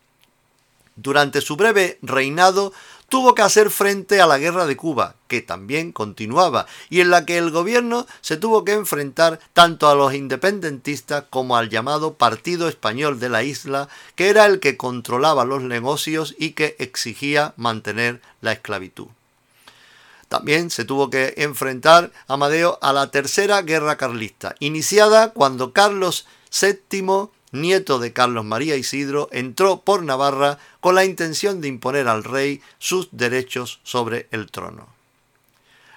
Durante 0.97 1.43
su 1.43 1.57
breve 1.57 1.99
reinado 2.01 2.73
tuvo 3.09 3.35
que 3.35 3.43
hacer 3.43 3.71
frente 3.71 4.21
a 4.21 4.27
la 4.27 4.39
guerra 4.39 4.67
de 4.67 4.77
Cuba, 4.77 5.15
que 5.29 5.41
también 5.41 5.93
continuaba, 5.93 6.67
y 6.91 7.01
en 7.01 7.11
la 7.11 7.25
que 7.25 7.39
el 7.39 7.51
gobierno 7.51 8.07
se 8.21 8.37
tuvo 8.37 8.65
que 8.65 8.73
enfrentar 8.73 9.39
tanto 9.53 9.89
a 9.89 9.95
los 9.95 10.15
independentistas 10.15 11.25
como 11.31 11.57
al 11.57 11.71
llamado 11.71 12.15
Partido 12.15 12.69
Español 12.69 13.21
de 13.21 13.29
la 13.29 13.43
isla, 13.43 13.89
que 14.15 14.29
era 14.29 14.47
el 14.47 14.61
que 14.61 14.77
controlaba 14.77 15.45
los 15.45 15.63
negocios 15.63 16.35
y 16.39 16.51
que 16.51 16.77
exigía 16.79 17.55
mantener 17.57 18.21
la 18.41 18.53
esclavitud. 18.53 19.09
También 20.29 20.71
se 20.71 20.85
tuvo 20.85 21.09
que 21.09 21.35
enfrentar 21.37 22.11
Amadeo 22.27 22.79
a 22.83 22.93
la 22.93 23.11
Tercera 23.13 23.63
Guerra 23.63 23.97
Carlista, 23.97 24.57
iniciada 24.59 25.31
cuando 25.31 25.73
Carlos 25.73 26.27
VII 26.51 27.31
nieto 27.53 27.99
de 27.99 28.13
Carlos 28.13 28.45
María 28.45 28.77
Isidro, 28.77 29.29
entró 29.33 29.83
por 29.83 30.03
Navarra 30.03 30.59
con 30.81 30.95
la 30.95 31.05
intención 31.05 31.61
de 31.61 31.69
imponer 31.69 32.09
al 32.09 32.25
rey 32.25 32.61
sus 32.79 33.09
derechos 33.13 33.81
sobre 33.83 34.29
el 34.31 34.51
trono. 34.51 34.89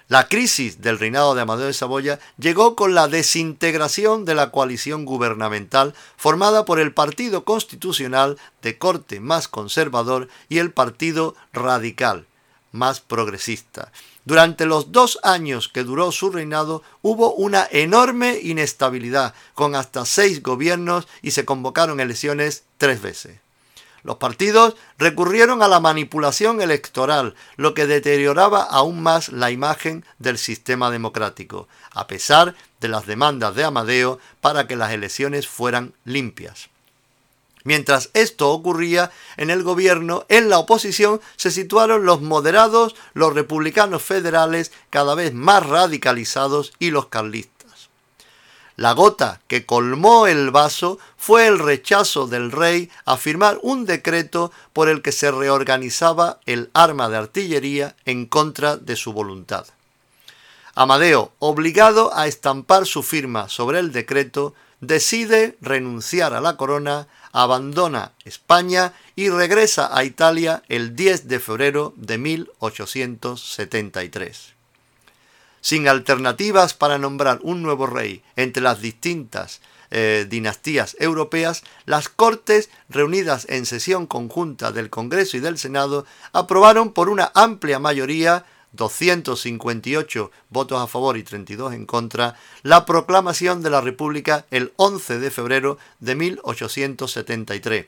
La 0.08 0.26
crisis 0.26 0.80
del 0.80 0.98
reinado 0.98 1.36
de 1.36 1.42
Amadeo 1.42 1.66
de 1.66 1.72
Saboya 1.72 2.18
llegó 2.36 2.74
con 2.74 2.96
la 2.96 3.06
desintegración 3.06 4.24
de 4.24 4.34
la 4.34 4.50
coalición 4.50 5.04
gubernamental 5.04 5.94
formada 6.16 6.64
por 6.64 6.80
el 6.80 6.92
Partido 6.92 7.44
Constitucional 7.44 8.36
de 8.60 8.76
corte 8.76 9.20
más 9.20 9.46
conservador 9.46 10.28
y 10.48 10.58
el 10.58 10.72
Partido 10.72 11.36
Radical 11.52 12.26
más 12.72 13.00
progresista, 13.00 13.92
durante 14.24 14.66
los 14.66 14.92
dos 14.92 15.18
años 15.22 15.68
que 15.68 15.82
duró 15.82 16.12
su 16.12 16.30
reinado 16.30 16.82
hubo 17.02 17.34
una 17.34 17.66
enorme 17.70 18.38
inestabilidad, 18.42 19.34
con 19.54 19.74
hasta 19.74 20.04
seis 20.04 20.42
gobiernos 20.42 21.08
y 21.22 21.30
se 21.30 21.44
convocaron 21.44 22.00
elecciones 22.00 22.64
tres 22.76 23.00
veces. 23.00 23.38
Los 24.02 24.16
partidos 24.16 24.76
recurrieron 24.98 25.62
a 25.62 25.68
la 25.68 25.80
manipulación 25.80 26.62
electoral, 26.62 27.34
lo 27.56 27.74
que 27.74 27.86
deterioraba 27.86 28.62
aún 28.62 29.02
más 29.02 29.28
la 29.28 29.50
imagen 29.50 30.04
del 30.18 30.38
sistema 30.38 30.90
democrático, 30.90 31.68
a 31.90 32.06
pesar 32.06 32.54
de 32.80 32.88
las 32.88 33.06
demandas 33.06 33.54
de 33.54 33.64
Amadeo 33.64 34.18
para 34.40 34.66
que 34.66 34.76
las 34.76 34.92
elecciones 34.92 35.48
fueran 35.48 35.92
limpias. 36.04 36.69
Mientras 37.64 38.10
esto 38.14 38.50
ocurría 38.50 39.10
en 39.36 39.50
el 39.50 39.62
gobierno, 39.62 40.24
en 40.28 40.48
la 40.48 40.58
oposición 40.58 41.20
se 41.36 41.50
situaron 41.50 42.04
los 42.04 42.22
moderados, 42.22 42.94
los 43.12 43.34
republicanos 43.34 44.02
federales 44.02 44.72
cada 44.88 45.14
vez 45.14 45.34
más 45.34 45.66
radicalizados 45.66 46.72
y 46.78 46.90
los 46.90 47.06
carlistas. 47.06 47.60
La 48.76 48.92
gota 48.92 49.42
que 49.46 49.66
colmó 49.66 50.26
el 50.26 50.50
vaso 50.50 50.98
fue 51.18 51.46
el 51.46 51.58
rechazo 51.58 52.26
del 52.26 52.50
rey 52.50 52.90
a 53.04 53.18
firmar 53.18 53.58
un 53.62 53.84
decreto 53.84 54.52
por 54.72 54.88
el 54.88 55.02
que 55.02 55.12
se 55.12 55.30
reorganizaba 55.30 56.40
el 56.46 56.70
arma 56.72 57.10
de 57.10 57.18
artillería 57.18 57.94
en 58.06 58.24
contra 58.24 58.78
de 58.78 58.96
su 58.96 59.12
voluntad. 59.12 59.66
Amadeo, 60.74 61.32
obligado 61.40 62.16
a 62.16 62.26
estampar 62.26 62.86
su 62.86 63.02
firma 63.02 63.50
sobre 63.50 63.80
el 63.80 63.92
decreto, 63.92 64.54
decide 64.80 65.56
renunciar 65.60 66.32
a 66.34 66.40
la 66.40 66.56
corona, 66.56 67.06
abandona 67.32 68.12
España 68.24 68.92
y 69.16 69.28
regresa 69.28 69.96
a 69.96 70.04
Italia 70.04 70.62
el 70.68 70.94
10 70.96 71.28
de 71.28 71.38
febrero 71.40 71.92
de 71.96 72.18
1873. 72.18 74.54
Sin 75.60 75.88
alternativas 75.88 76.74
para 76.74 76.98
nombrar 76.98 77.40
un 77.42 77.62
nuevo 77.62 77.86
rey 77.86 78.22
entre 78.36 78.62
las 78.62 78.80
distintas 78.80 79.60
eh, 79.92 80.24
dinastías 80.28 80.96
europeas, 81.00 81.64
las 81.84 82.08
Cortes, 82.08 82.70
reunidas 82.88 83.44
en 83.50 83.66
sesión 83.66 84.06
conjunta 84.06 84.70
del 84.70 84.88
Congreso 84.88 85.36
y 85.36 85.40
del 85.40 85.58
Senado, 85.58 86.06
aprobaron 86.32 86.92
por 86.92 87.08
una 87.08 87.32
amplia 87.34 87.80
mayoría 87.80 88.44
258 88.72 90.30
votos 90.48 90.82
a 90.82 90.86
favor 90.86 91.16
y 91.16 91.22
32 91.22 91.74
en 91.74 91.86
contra, 91.86 92.36
la 92.62 92.86
proclamación 92.86 93.62
de 93.62 93.70
la 93.70 93.80
República 93.80 94.46
el 94.50 94.72
11 94.76 95.18
de 95.18 95.30
febrero 95.30 95.78
de 95.98 96.14
1873, 96.14 97.86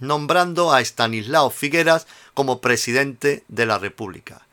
nombrando 0.00 0.72
a 0.72 0.80
Estanislao 0.80 1.50
Figueras 1.50 2.06
como 2.34 2.60
presidente 2.60 3.44
de 3.48 3.66
la 3.66 3.78
República. 3.78 4.46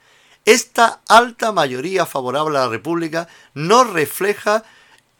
Esta 0.45 1.01
alta 1.07 1.51
mayoría 1.51 2.05
favorable 2.05 2.57
a 2.57 2.61
la 2.61 2.69
República 2.69 3.27
no 3.53 3.83
refleja 3.83 4.63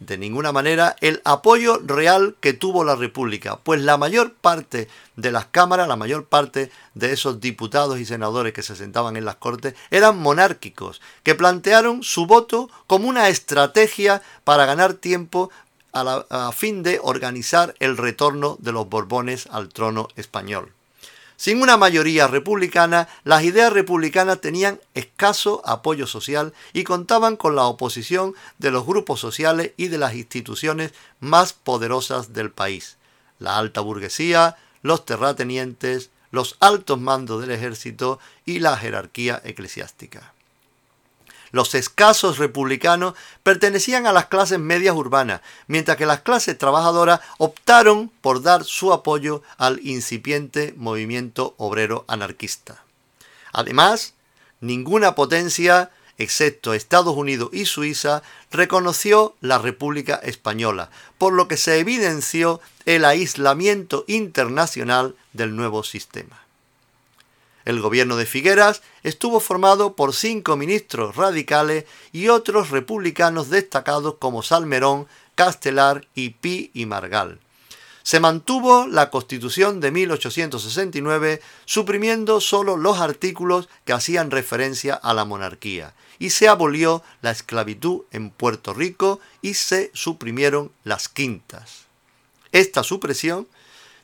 de 0.02 0.18
ninguna 0.18 0.52
manera 0.52 0.96
el 1.00 1.22
apoyo 1.26 1.80
real 1.86 2.36
que 2.40 2.54
tuvo 2.54 2.84
la 2.84 2.96
República, 2.96 3.60
pues 3.64 3.82
la 3.82 3.98
mayor 3.98 4.34
parte 4.34 4.90
de 5.16 5.32
las 5.32 5.46
cámaras, 5.46 5.88
la 5.88 5.96
mayor 5.96 6.26
parte 6.26 6.72
de 6.96 7.14
esos 7.14 7.40
diputados 7.40 8.00
y 8.00 8.06
senadores 8.06 8.52
que 8.52 8.64
se 8.64 8.76
sentaban 8.76 9.16
en 9.16 9.26
las 9.26 9.36
Cortes 9.36 9.76
eran 9.92 10.18
monárquicos, 10.18 11.02
que 11.24 11.36
plantearon 11.36 12.02
su 12.02 12.26
voto 12.26 12.70
como 12.88 13.08
una 13.08 13.30
estrategia 13.30 14.24
para 14.44 14.66
ganar 14.66 14.96
tiempo 14.96 15.52
a, 15.94 16.26
a 16.30 16.52
fin 16.52 16.82
de 16.82 17.00
organizar 17.04 17.76
el 17.80 17.96
retorno 17.96 18.58
de 18.60 18.72
los 18.72 18.90
Borbones 18.90 19.48
al 19.52 19.70
trono 19.70 20.08
español. 20.16 20.74
Sin 21.42 21.64
una 21.64 21.76
mayoría 21.76 22.28
republicana, 22.28 23.08
las 23.24 23.44
ideas 23.44 23.74
republicanas 23.74 24.42
tenían 24.42 24.80
escaso 24.94 25.64
apoyo 25.66 26.06
social 26.06 26.54
y 26.72 26.84
contaban 26.84 27.36
con 27.36 27.56
la 27.56 27.64
oposición 27.64 28.36
de 28.60 28.70
los 28.70 28.86
grupos 28.86 29.20
sociales 29.20 29.72
y 29.76 29.88
de 29.88 29.98
las 29.98 30.14
instituciones 30.14 30.94
más 31.20 31.54
poderosas 31.54 32.34
del 32.34 32.52
país, 32.52 32.98
la 33.40 33.58
alta 33.58 33.82
burguesía, 33.82 34.56
los 34.84 35.04
terratenientes, 35.04 36.12
los 36.30 36.58
altos 36.60 37.02
mandos 37.02 37.42
del 37.42 37.50
ejército 37.50 38.20
y 38.46 38.60
la 38.60 38.78
jerarquía 38.78 39.42
eclesiástica. 39.44 40.36
Los 41.52 41.76
escasos 41.76 42.38
republicanos 42.38 43.14
pertenecían 43.44 44.08
a 44.08 44.14
las 44.14 44.28
clases 44.28 44.60
medias 44.60 44.96
urbanas, 44.96 45.42
mientras 45.68 45.98
que 45.98 46.06
las 46.06 46.22
clases 46.22 46.58
trabajadoras 46.58 47.20
optaron 47.38 48.10
por 48.22 48.42
dar 48.42 48.64
su 48.64 48.94
apoyo 48.94 49.44
al 49.58 49.80
incipiente 49.84 50.74
movimiento 50.78 51.54
obrero 51.58 52.06
anarquista. 52.08 52.84
Además, 53.52 54.14
ninguna 54.62 55.14
potencia, 55.14 55.92
excepto 56.18 56.74
Estados 56.74 57.18
Unidos 57.18 57.50
y 57.52 57.66
Suiza, 57.66 58.24
reconoció 58.52 59.36
la 59.42 59.58
República 59.58 60.16
Española, 60.16 60.90
por 61.18 61.34
lo 61.34 61.50
que 61.50 61.58
se 61.58 61.80
evidenció 61.80 62.62
el 62.86 63.04
aislamiento 63.04 64.06
internacional 64.08 65.16
del 65.34 65.56
nuevo 65.56 65.84
sistema. 65.84 66.42
El 67.66 67.82
gobierno 67.82 68.16
de 68.16 68.26
Figueras 68.26 68.82
estuvo 69.04 69.40
formado 69.40 69.96
por 69.96 70.14
cinco 70.14 70.58
ministros 70.58 71.16
radicales 71.16 71.86
y 72.12 72.30
otros 72.30 72.70
republicanos 72.70 73.50
destacados 73.50 74.16
como 74.20 74.44
Salmerón, 74.44 75.08
Castelar 75.36 76.08
y 76.16 76.32
Pi 76.32 76.72
y 76.74 76.86
Margal. 76.86 77.40
Se 78.04 78.20
mantuvo 78.20 78.88
la 78.88 79.12
Constitución 79.12 79.80
de 79.80 79.92
1869, 79.92 81.42
suprimiendo 81.66 82.42
solo 82.42 82.76
los 82.76 83.00
artículos 83.00 83.70
que 83.86 83.94
hacían 83.94 84.32
referencia 84.32 84.96
a 84.96 85.14
la 85.14 85.24
monarquía, 85.24 85.94
y 86.18 86.32
se 86.32 86.48
abolió 86.48 87.04
la 87.22 87.32
esclavitud 87.32 88.02
en 88.12 88.32
Puerto 88.32 88.74
Rico 88.74 89.20
y 89.42 89.54
se 89.54 89.92
suprimieron 89.94 90.72
las 90.84 91.10
quintas. 91.10 91.86
Esta 92.52 92.84
supresión 92.84 93.48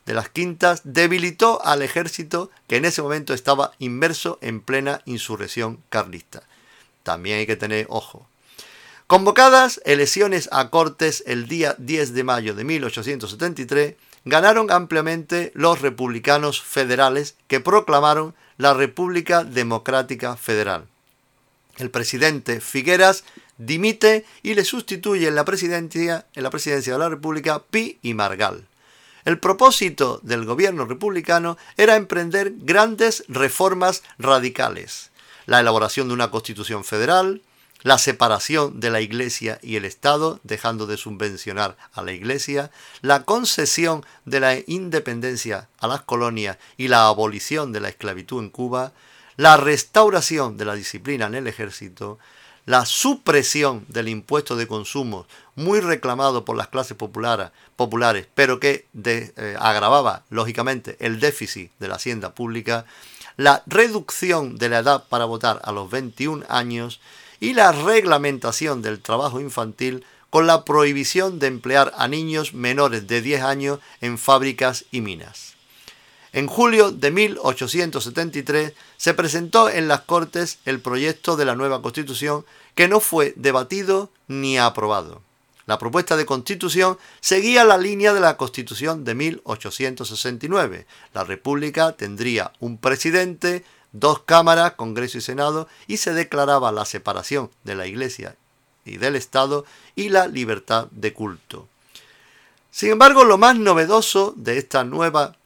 de 0.08 0.14
las 0.14 0.30
quintas 0.30 0.80
debilitó 0.84 1.62
al 1.66 1.82
ejército 1.82 2.50
que 2.66 2.76
en 2.76 2.86
ese 2.86 3.02
momento 3.02 3.34
estaba 3.34 3.72
inmerso 3.78 4.38
en 4.40 4.62
plena 4.62 5.02
insurrección 5.04 5.82
carlista. 5.90 6.44
También 7.02 7.40
hay 7.40 7.46
que 7.46 7.56
tener 7.56 7.84
ojo. 7.90 8.26
Convocadas 9.06 9.82
elecciones 9.84 10.48
a 10.50 10.70
Cortes 10.70 11.22
el 11.26 11.46
día 11.46 11.76
10 11.76 12.14
de 12.14 12.24
mayo 12.24 12.54
de 12.54 12.64
1873, 12.64 13.96
ganaron 14.24 14.70
ampliamente 14.70 15.52
los 15.54 15.82
republicanos 15.82 16.62
federales 16.62 17.34
que 17.46 17.60
proclamaron 17.60 18.34
la 18.56 18.72
República 18.72 19.44
Democrática 19.44 20.38
Federal. 20.38 20.86
El 21.76 21.90
presidente 21.90 22.62
Figueras 22.62 23.24
dimite 23.58 24.24
y 24.42 24.54
le 24.54 24.64
sustituye 24.64 25.28
en 25.28 25.34
la 25.34 25.44
presidencia, 25.44 26.24
en 26.34 26.42
la 26.42 26.50
presidencia 26.50 26.94
de 26.94 26.98
la 26.98 27.10
República 27.10 27.62
Pi 27.70 27.98
y 28.00 28.14
Margal. 28.14 28.66
El 29.28 29.38
propósito 29.38 30.20
del 30.22 30.46
gobierno 30.46 30.86
republicano 30.86 31.58
era 31.76 31.96
emprender 31.96 32.54
grandes 32.56 33.24
reformas 33.28 34.02
radicales, 34.18 35.10
la 35.44 35.60
elaboración 35.60 36.08
de 36.08 36.14
una 36.14 36.30
constitución 36.30 36.82
federal, 36.82 37.42
la 37.82 37.98
separación 37.98 38.80
de 38.80 38.88
la 38.88 39.02
Iglesia 39.02 39.58
y 39.62 39.76
el 39.76 39.84
Estado, 39.84 40.40
dejando 40.44 40.86
de 40.86 40.96
subvencionar 40.96 41.76
a 41.92 42.00
la 42.00 42.12
Iglesia, 42.12 42.70
la 43.02 43.24
concesión 43.24 44.02
de 44.24 44.40
la 44.40 44.56
independencia 44.66 45.68
a 45.78 45.88
las 45.88 46.00
colonias 46.00 46.56
y 46.78 46.88
la 46.88 47.06
abolición 47.06 47.70
de 47.70 47.80
la 47.80 47.90
esclavitud 47.90 48.42
en 48.42 48.48
Cuba, 48.48 48.94
la 49.36 49.58
restauración 49.58 50.56
de 50.56 50.64
la 50.64 50.74
disciplina 50.74 51.26
en 51.26 51.34
el 51.34 51.48
ejército, 51.48 52.18
la 52.68 52.84
supresión 52.84 53.86
del 53.88 54.10
impuesto 54.10 54.54
de 54.54 54.66
consumo, 54.66 55.26
muy 55.54 55.80
reclamado 55.80 56.44
por 56.44 56.54
las 56.54 56.68
clases 56.68 56.98
populares, 56.98 58.26
pero 58.34 58.60
que 58.60 58.86
eh, 59.04 59.56
agravaba, 59.58 60.24
lógicamente, 60.28 60.98
el 61.00 61.18
déficit 61.18 61.72
de 61.78 61.88
la 61.88 61.94
hacienda 61.94 62.34
pública, 62.34 62.84
la 63.38 63.62
reducción 63.64 64.58
de 64.58 64.68
la 64.68 64.80
edad 64.80 65.04
para 65.08 65.24
votar 65.24 65.62
a 65.64 65.72
los 65.72 65.90
21 65.90 66.44
años 66.50 67.00
y 67.40 67.54
la 67.54 67.72
reglamentación 67.72 68.82
del 68.82 69.00
trabajo 69.00 69.40
infantil 69.40 70.04
con 70.28 70.46
la 70.46 70.66
prohibición 70.66 71.38
de 71.38 71.46
emplear 71.46 71.94
a 71.96 72.06
niños 72.06 72.52
menores 72.52 73.06
de 73.06 73.22
10 73.22 73.44
años 73.44 73.78
en 74.02 74.18
fábricas 74.18 74.84
y 74.90 75.00
minas. 75.00 75.57
En 76.32 76.46
julio 76.46 76.90
de 76.90 77.10
1873 77.10 78.74
se 78.96 79.14
presentó 79.14 79.70
en 79.70 79.88
las 79.88 80.02
Cortes 80.02 80.58
el 80.64 80.80
proyecto 80.80 81.36
de 81.36 81.44
la 81.44 81.54
nueva 81.54 81.80
Constitución 81.80 82.44
que 82.74 82.88
no 82.88 83.00
fue 83.00 83.32
debatido 83.36 84.10
ni 84.26 84.58
aprobado. 84.58 85.22
La 85.68 85.78
propuesta 85.78 86.16
de 86.16 86.24
constitución 86.24 86.96
seguía 87.20 87.62
la 87.62 87.76
línea 87.76 88.14
de 88.14 88.20
la 88.20 88.38
Constitución 88.38 89.04
de 89.04 89.14
1869. 89.14 90.86
La 91.12 91.24
República 91.24 91.92
tendría 91.92 92.52
un 92.58 92.78
presidente, 92.78 93.64
dos 93.92 94.20
cámaras, 94.20 94.72
Congreso 94.72 95.18
y 95.18 95.20
Senado, 95.20 95.68
y 95.86 95.98
se 95.98 96.14
declaraba 96.14 96.72
la 96.72 96.86
separación 96.86 97.50
de 97.64 97.74
la 97.74 97.86
Iglesia 97.86 98.36
y 98.86 98.96
del 98.96 99.14
Estado 99.14 99.66
y 99.94 100.08
la 100.08 100.26
libertad 100.26 100.88
de 100.90 101.12
culto. 101.12 101.68
Sin 102.70 102.92
embargo, 102.92 103.24
lo 103.24 103.36
más 103.36 103.58
novedoso 103.58 104.32
de 104.36 104.56
esta 104.56 104.84
nueva 104.84 105.36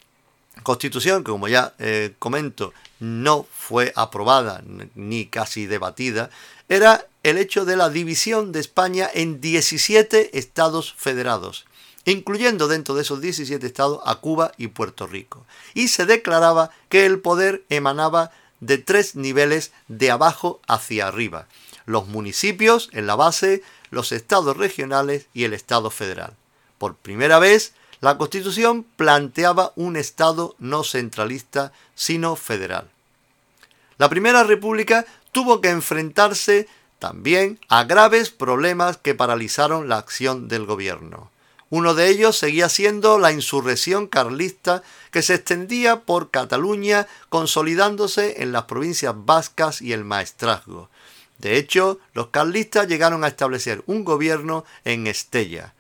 constitución, 0.62 1.25
que 1.25 1.31
como 1.31 1.49
ya 1.49 1.75
eh, 1.79 2.15
comento, 2.19 2.73
no 3.01 3.47
fue 3.53 3.93
aprobada 3.97 4.62
ni 4.95 5.27
casi 5.27 5.67
debatida, 5.67 6.31
era 6.69 7.07
el 7.23 7.38
hecho 7.38 7.65
de 7.65 7.77
la 7.77 7.91
división 7.91 8.53
de 8.53 8.61
España 8.61 9.09
en 9.12 9.41
17 9.41 10.38
estados 10.38 10.95
federados, 10.97 11.67
incluyendo 12.05 12.69
dentro 12.69 12.95
de 12.95 13.03
esos 13.03 13.21
17 13.21 13.67
estados 13.67 14.01
a 14.05 14.17
Cuba 14.17 14.53
y 14.57 14.69
Puerto 14.69 15.07
Rico. 15.07 15.45
Y 15.75 15.88
se 15.88 16.07
declaraba 16.07 16.71
que 16.88 17.07
el 17.07 17.21
poder 17.21 17.65
emanaba 17.69 18.31
de 18.61 18.79
tres 18.79 19.17
niveles 19.17 19.73
de 19.88 20.11
abajo 20.11 20.61
hacia 20.67 21.09
arriba. 21.09 21.47
Los 21.85 22.07
municipios 22.07 22.88
en 22.93 23.07
la 23.07 23.17
base, 23.17 23.62
los 23.91 24.12
estados 24.12 24.57
regionales 24.57 25.27
y 25.35 25.45
el 25.45 25.53
estado 25.53 25.91
federal. 25.91 26.35
Por 26.79 26.95
primera 26.95 27.38
vez, 27.38 27.75
la 28.03 28.19
Constitución 28.19 28.85
planteaba 28.97 29.73
un 29.77 29.97
Estado 29.97 30.57
no 30.59 30.83
centralista, 30.83 31.73
sino 31.95 32.35
federal. 32.35 32.91
La 33.97 34.09
Primera 34.09 34.43
República 34.43 35.07
tuvo 35.31 35.61
que 35.61 35.71
enfrentarse 35.71 36.67
también 36.99 37.61
a 37.69 37.85
graves 37.85 38.31
problemas 38.31 38.97
que 38.97 39.15
paralizaron 39.15 39.88
la 39.88 39.99
acción 39.99 40.49
del 40.49 40.67
gobierno. 40.67 41.31
Uno 41.71 41.95
de 41.95 42.09
ellos 42.09 42.37
seguía 42.37 42.69
siendo 42.69 43.21
la 43.21 43.31
insurrección 43.31 44.09
carlista 44.09 44.83
que 45.12 45.23
se 45.23 45.35
extendía 45.35 46.01
por 46.01 46.33
Cataluña, 46.33 47.07
consolidándose 47.29 48.43
en 48.43 48.51
las 48.51 48.65
provincias 48.65 49.15
vascas 49.17 49.81
y 49.81 49.93
el 49.93 50.05
maestrazgo. 50.05 50.91
De 51.38 51.57
hecho, 51.57 52.01
los 52.15 52.29
carlistas 52.29 52.88
llegaron 52.88 53.23
a 53.23 53.29
establecer 53.29 53.85
un 53.87 54.05
gobierno 54.05 54.65
en 54.85 55.07
Estella. 55.07 55.73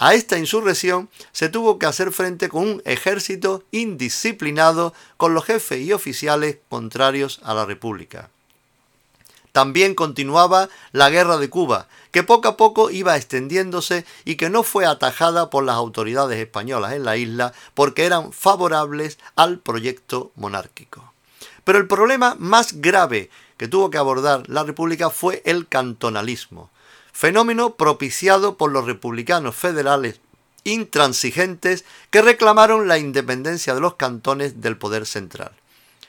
A 0.00 0.14
esta 0.14 0.38
insurrección 0.38 1.08
se 1.32 1.48
tuvo 1.48 1.78
que 1.78 1.86
hacer 1.86 2.12
frente 2.12 2.48
con 2.48 2.62
un 2.62 2.82
ejército 2.84 3.64
indisciplinado 3.72 4.94
con 5.16 5.34
los 5.34 5.44
jefes 5.44 5.80
y 5.80 5.92
oficiales 5.92 6.58
contrarios 6.68 7.40
a 7.42 7.52
la 7.52 7.64
República. 7.64 8.30
También 9.50 9.96
continuaba 9.96 10.68
la 10.92 11.10
guerra 11.10 11.36
de 11.36 11.50
Cuba, 11.50 11.88
que 12.12 12.22
poco 12.22 12.46
a 12.46 12.56
poco 12.56 12.90
iba 12.90 13.16
extendiéndose 13.16 14.04
y 14.24 14.36
que 14.36 14.50
no 14.50 14.62
fue 14.62 14.86
atajada 14.86 15.50
por 15.50 15.64
las 15.64 15.74
autoridades 15.74 16.38
españolas 16.38 16.92
en 16.92 17.04
la 17.04 17.16
isla 17.16 17.52
porque 17.74 18.06
eran 18.06 18.32
favorables 18.32 19.18
al 19.34 19.58
proyecto 19.58 20.30
monárquico. 20.36 21.12
Pero 21.64 21.78
el 21.78 21.88
problema 21.88 22.36
más 22.38 22.80
grave 22.80 23.30
que 23.56 23.66
tuvo 23.66 23.90
que 23.90 23.98
abordar 23.98 24.48
la 24.48 24.62
República 24.62 25.10
fue 25.10 25.42
el 25.44 25.66
cantonalismo, 25.66 26.70
fenómeno 27.12 27.74
propiciado 27.74 28.56
por 28.56 28.70
los 28.72 28.86
republicanos 28.86 29.54
federales 29.54 30.20
intransigentes 30.64 31.84
que 32.10 32.22
reclamaron 32.22 32.88
la 32.88 32.98
independencia 32.98 33.74
de 33.74 33.80
los 33.80 33.94
cantones 33.94 34.60
del 34.60 34.76
poder 34.76 35.06
central. 35.06 35.52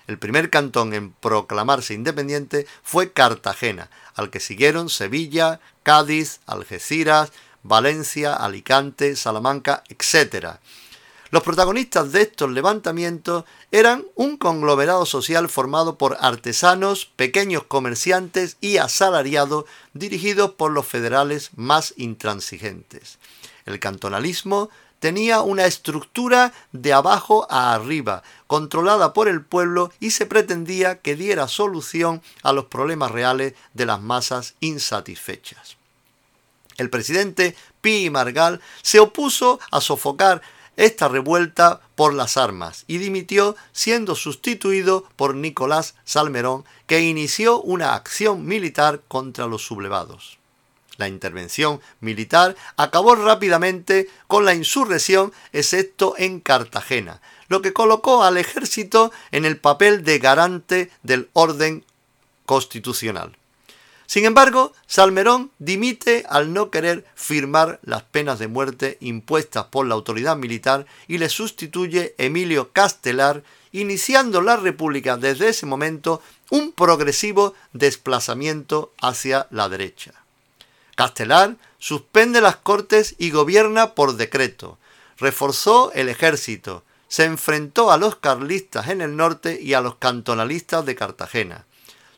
El 0.08 0.18
primer 0.18 0.50
cantón 0.50 0.94
en 0.94 1.12
proclamarse 1.12 1.94
independiente 1.94 2.66
fue 2.82 3.12
Cartagena, 3.12 3.90
al 4.16 4.32
que 4.32 4.40
siguieron 4.40 4.90
Sevilla, 4.90 5.60
Cádiz, 5.84 6.40
Algeciras, 6.48 7.32
Valencia, 7.62 8.34
Alicante, 8.34 9.16
Salamanca, 9.16 9.84
etc. 9.88 10.58
Los 11.32 11.44
protagonistas 11.44 12.12
de 12.12 12.24
estos 12.24 12.50
levantamientos 12.50 13.44
eran 13.72 14.06
un 14.16 14.38
conglomerado 14.38 15.06
social 15.06 15.48
formado 15.48 15.96
por 15.98 16.18
artesanos, 16.22 17.06
pequeños 17.06 17.64
comerciantes 17.64 18.58
y 18.62 18.78
asalariados 18.78 19.66
dirigidos 19.94 20.52
por 20.52 20.72
los 20.72 20.88
federales 20.88 21.52
más 21.56 21.94
intransigentes. 21.98 23.20
El 23.68 23.80
cantonalismo 23.80 24.72
tenía 25.00 25.42
una 25.42 25.66
estructura 25.66 26.52
de 26.72 26.94
abajo 26.94 27.46
a 27.52 27.74
arriba, 27.76 28.24
controlada 28.48 29.14
por 29.14 29.28
el 29.28 29.44
pueblo 29.44 29.92
y 30.00 30.12
se 30.12 30.26
pretendía 30.26 31.00
que 31.00 31.16
diera 31.16 31.48
solución 31.48 32.24
a 32.42 32.54
los 32.54 32.66
problemas 32.66 33.12
reales 33.12 33.54
de 33.76 33.86
las 33.86 34.02
masas 34.02 34.56
insatisfechas. 34.62 35.78
El 36.78 36.90
presidente 36.90 37.56
Pi 37.82 38.10
Margal 38.10 38.62
se 38.82 39.00
opuso 39.00 39.60
a 39.70 39.80
sofocar 39.80 40.42
esta 40.80 41.10
revuelta 41.10 41.82
por 41.96 42.14
las 42.14 42.38
armas 42.38 42.86
y 42.88 43.00
dimitió 43.00 43.58
siendo 43.74 44.16
sustituido 44.16 45.04
por 45.18 45.36
Nicolás 45.36 45.96
Salmerón, 46.06 46.64
que 46.88 47.02
inició 47.02 47.62
una 47.62 47.96
acción 47.96 48.46
militar 48.46 49.02
contra 49.08 49.46
los 49.46 49.62
sublevados. 49.62 50.40
La 50.96 51.08
intervención 51.08 51.82
militar 52.00 52.56
acabó 52.78 53.16
rápidamente 53.16 54.10
con 54.28 54.46
la 54.46 54.54
insurrección, 54.54 55.34
excepto 55.52 56.16
en 56.18 56.40
Cartagena, 56.40 57.22
lo 57.50 57.62
que 57.62 57.74
colocó 57.74 58.24
al 58.24 58.38
ejército 58.38 59.12
en 59.32 59.46
el 59.46 59.58
papel 59.58 60.04
de 60.04 60.20
garante 60.20 60.92
del 61.04 61.30
orden 61.34 61.86
constitucional. 62.46 63.39
Sin 64.10 64.26
embargo, 64.26 64.74
Salmerón 64.88 65.52
dimite 65.60 66.26
al 66.28 66.52
no 66.52 66.72
querer 66.72 67.06
firmar 67.14 67.80
las 67.84 68.02
penas 68.02 68.40
de 68.40 68.48
muerte 68.48 68.98
impuestas 69.02 69.66
por 69.66 69.86
la 69.86 69.94
autoridad 69.94 70.36
militar 70.36 70.88
y 71.08 71.20
le 71.20 71.30
sustituye 71.30 72.16
Emilio 72.18 72.72
Castelar, 72.74 73.44
iniciando 73.72 74.42
la 74.42 74.58
República 74.58 75.16
desde 75.16 75.50
ese 75.50 75.68
momento 75.68 76.24
un 76.50 76.72
progresivo 76.72 77.54
desplazamiento 77.74 78.92
hacia 79.00 79.46
la 79.52 79.70
derecha. 79.70 80.14
Castelar 80.96 81.58
suspende 81.78 82.42
las 82.42 82.56
cortes 82.56 83.14
y 83.20 83.30
gobierna 83.30 83.94
por 83.94 84.16
decreto, 84.16 84.80
reforzó 85.20 85.92
el 85.94 86.10
ejército, 86.10 86.84
se 87.10 87.26
enfrentó 87.26 87.92
a 87.92 88.00
los 88.00 88.16
carlistas 88.16 88.88
en 88.88 89.02
el 89.02 89.16
norte 89.16 89.60
y 89.62 89.76
a 89.76 89.82
los 89.82 89.98
cantonalistas 89.98 90.84
de 90.84 90.96
Cartagena. 90.96 91.66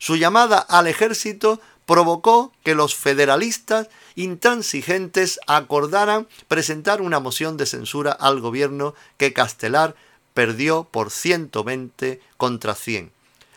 Su 0.02 0.16
llamada 0.16 0.58
al 0.58 0.88
ejército 0.88 1.62
provocó 1.92 2.54
que 2.64 2.74
los 2.74 2.96
federalistas 2.96 3.90
intransigentes 4.16 5.42
acordaran 5.46 6.26
presentar 6.48 7.02
una 7.02 7.20
moción 7.20 7.58
de 7.58 7.66
censura 7.66 8.14
al 8.14 8.40
gobierno 8.40 8.96
que 9.18 9.34
Castelar 9.34 9.94
perdió 10.34 10.86
por 10.86 11.12
120 11.12 12.22
contra 12.38 12.76
100, 12.76 13.12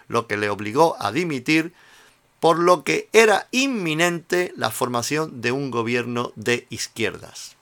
lo 0.09 0.27
que 0.27 0.37
le 0.37 0.51
obligó 0.51 0.97
a 0.99 1.13
dimitir, 1.13 1.75
por 2.41 2.59
lo 2.59 2.83
que 2.83 3.09
era 3.13 3.47
inminente 3.53 4.53
la 4.57 4.73
formación 4.73 5.41
de 5.41 5.53
un 5.53 5.71
gobierno 5.71 6.33
de 6.35 6.67
izquierdas. 6.71 7.55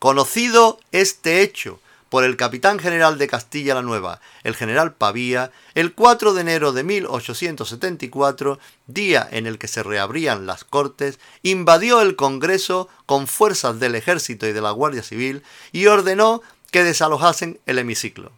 Conocido 0.00 0.80
este 0.90 1.42
hecho 1.42 1.78
por 2.10 2.24
el 2.24 2.36
capitán 2.36 2.78
general 2.78 3.16
de 3.16 3.28
Castilla 3.28 3.74
la 3.74 3.82
Nueva, 3.82 4.20
el 4.44 4.54
general 4.54 4.92
Pavía, 4.92 5.52
el 5.74 5.94
4 5.94 6.34
de 6.34 6.40
enero 6.42 6.72
de 6.72 6.82
1874, 6.82 8.58
día 8.88 9.26
en 9.30 9.46
el 9.46 9.58
que 9.58 9.68
se 9.68 9.82
reabrían 9.82 10.44
las 10.44 10.64
Cortes, 10.64 11.20
invadió 11.42 12.02
el 12.02 12.16
Congreso 12.16 12.88
con 13.06 13.28
fuerzas 13.28 13.80
del 13.80 13.94
Ejército 13.94 14.46
y 14.46 14.52
de 14.52 14.60
la 14.60 14.72
Guardia 14.72 15.04
Civil 15.04 15.42
y 15.72 15.86
ordenó 15.86 16.42
que 16.72 16.84
desalojasen 16.84 17.60
el 17.66 17.78
hemiciclo. 17.78 18.32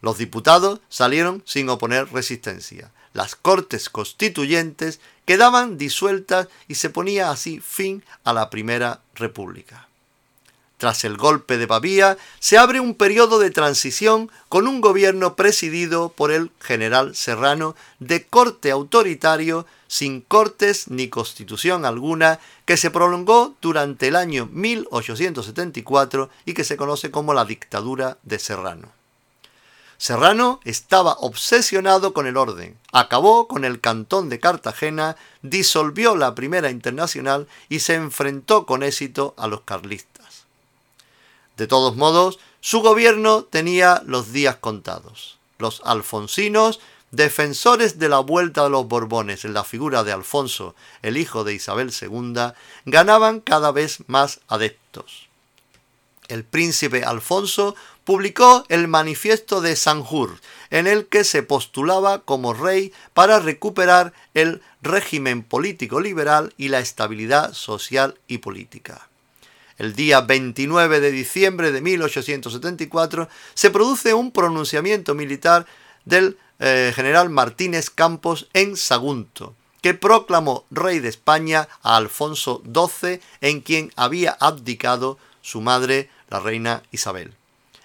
Los 0.00 0.18
diputados 0.18 0.80
salieron 0.88 1.42
sin 1.44 1.68
oponer 1.68 2.12
resistencia. 2.12 2.92
Las 3.12 3.34
Cortes 3.34 3.90
Constituyentes 3.90 5.00
quedaban 5.26 5.76
disueltas 5.76 6.48
y 6.68 6.76
se 6.76 6.88
ponía 6.88 7.30
así 7.30 7.60
fin 7.60 8.04
a 8.24 8.32
la 8.32 8.48
Primera 8.48 9.00
República. 9.14 9.88
Tras 10.82 11.04
el 11.04 11.16
golpe 11.16 11.58
de 11.58 11.68
Pavía, 11.68 12.18
se 12.40 12.58
abre 12.58 12.80
un 12.80 12.96
periodo 12.96 13.38
de 13.38 13.52
transición 13.52 14.32
con 14.48 14.66
un 14.66 14.80
gobierno 14.80 15.36
presidido 15.36 16.08
por 16.08 16.32
el 16.32 16.50
general 16.58 17.14
Serrano 17.14 17.76
de 18.00 18.26
corte 18.26 18.72
autoritario, 18.72 19.64
sin 19.86 20.22
cortes 20.22 20.88
ni 20.88 21.06
constitución 21.06 21.84
alguna, 21.84 22.40
que 22.64 22.76
se 22.76 22.90
prolongó 22.90 23.54
durante 23.60 24.08
el 24.08 24.16
año 24.16 24.48
1874 24.50 26.30
y 26.46 26.52
que 26.52 26.64
se 26.64 26.76
conoce 26.76 27.12
como 27.12 27.32
la 27.32 27.44
dictadura 27.44 28.18
de 28.24 28.40
Serrano. 28.40 28.88
Serrano 29.98 30.58
estaba 30.64 31.12
obsesionado 31.20 32.12
con 32.12 32.26
el 32.26 32.36
orden, 32.36 32.76
acabó 32.90 33.46
con 33.46 33.64
el 33.64 33.80
cantón 33.80 34.28
de 34.28 34.40
Cartagena, 34.40 35.14
disolvió 35.42 36.16
la 36.16 36.34
Primera 36.34 36.72
Internacional 36.72 37.46
y 37.68 37.78
se 37.78 37.94
enfrentó 37.94 38.66
con 38.66 38.82
éxito 38.82 39.32
a 39.38 39.46
los 39.46 39.60
carlistas. 39.60 40.11
De 41.56 41.66
todos 41.66 41.96
modos, 41.96 42.38
su 42.60 42.80
gobierno 42.80 43.44
tenía 43.44 44.02
los 44.06 44.32
días 44.32 44.56
contados. 44.56 45.38
Los 45.58 45.82
alfonsinos, 45.84 46.80
defensores 47.10 47.98
de 47.98 48.08
la 48.08 48.20
vuelta 48.20 48.64
de 48.64 48.70
los 48.70 48.88
Borbones 48.88 49.44
en 49.44 49.52
la 49.52 49.64
figura 49.64 50.02
de 50.02 50.12
Alfonso, 50.12 50.74
el 51.02 51.16
hijo 51.16 51.44
de 51.44 51.54
Isabel 51.54 51.92
II, 51.92 52.52
ganaban 52.86 53.40
cada 53.40 53.70
vez 53.70 54.04
más 54.06 54.40
adeptos. 54.48 55.28
El 56.28 56.44
príncipe 56.44 57.04
Alfonso 57.04 57.74
publicó 58.04 58.64
el 58.68 58.88
manifiesto 58.88 59.60
de 59.60 59.76
Sanjur, 59.76 60.40
en 60.70 60.86
el 60.86 61.06
que 61.06 61.24
se 61.24 61.42
postulaba 61.42 62.22
como 62.22 62.54
rey 62.54 62.92
para 63.12 63.38
recuperar 63.38 64.14
el 64.32 64.62
régimen 64.80 65.42
político 65.42 66.00
liberal 66.00 66.54
y 66.56 66.68
la 66.68 66.80
estabilidad 66.80 67.52
social 67.52 68.18
y 68.26 68.38
política. 68.38 69.08
El 69.78 69.94
día 69.94 70.20
29 70.20 71.00
de 71.00 71.10
diciembre 71.10 71.72
de 71.72 71.80
1874 71.80 73.28
se 73.54 73.70
produce 73.70 74.14
un 74.14 74.32
pronunciamiento 74.32 75.14
militar 75.14 75.66
del 76.04 76.38
eh, 76.58 76.92
general 76.94 77.30
Martínez 77.30 77.90
Campos 77.90 78.48
en 78.52 78.76
Sagunto, 78.76 79.54
que 79.80 79.94
proclamó 79.94 80.64
rey 80.70 81.00
de 81.00 81.08
España 81.08 81.68
a 81.82 81.96
Alfonso 81.96 82.62
XII, 82.64 83.20
en 83.40 83.60
quien 83.60 83.92
había 83.96 84.36
abdicado 84.38 85.18
su 85.40 85.60
madre, 85.60 86.08
la 86.30 86.40
reina 86.40 86.82
Isabel. 86.92 87.34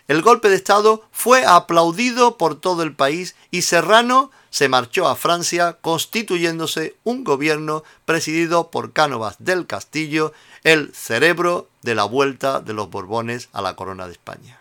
El 0.07 0.21
golpe 0.21 0.49
de 0.49 0.55
Estado 0.55 1.03
fue 1.11 1.45
aplaudido 1.45 2.37
por 2.37 2.59
todo 2.59 2.81
el 2.83 2.95
país 2.95 3.35
y 3.51 3.63
Serrano 3.63 4.31
se 4.49 4.69
marchó 4.69 5.07
a 5.07 5.17
Francia 5.17 5.77
constituyéndose 5.81 6.95
un 7.03 7.25
gobierno 7.25 7.83
presidido 8.05 8.71
por 8.71 8.93
Cánovas 8.93 9.35
del 9.39 9.67
Castillo, 9.67 10.31
el 10.63 10.93
cerebro 10.93 11.67
de 11.87 11.95
la 11.95 12.03
vuelta 12.03 12.59
de 12.59 12.73
los 12.73 12.89
Borbones 12.89 13.47
a 13.53 13.61
la 13.61 13.77
corona 13.77 14.07
de 14.07 14.11
España. 14.11 14.59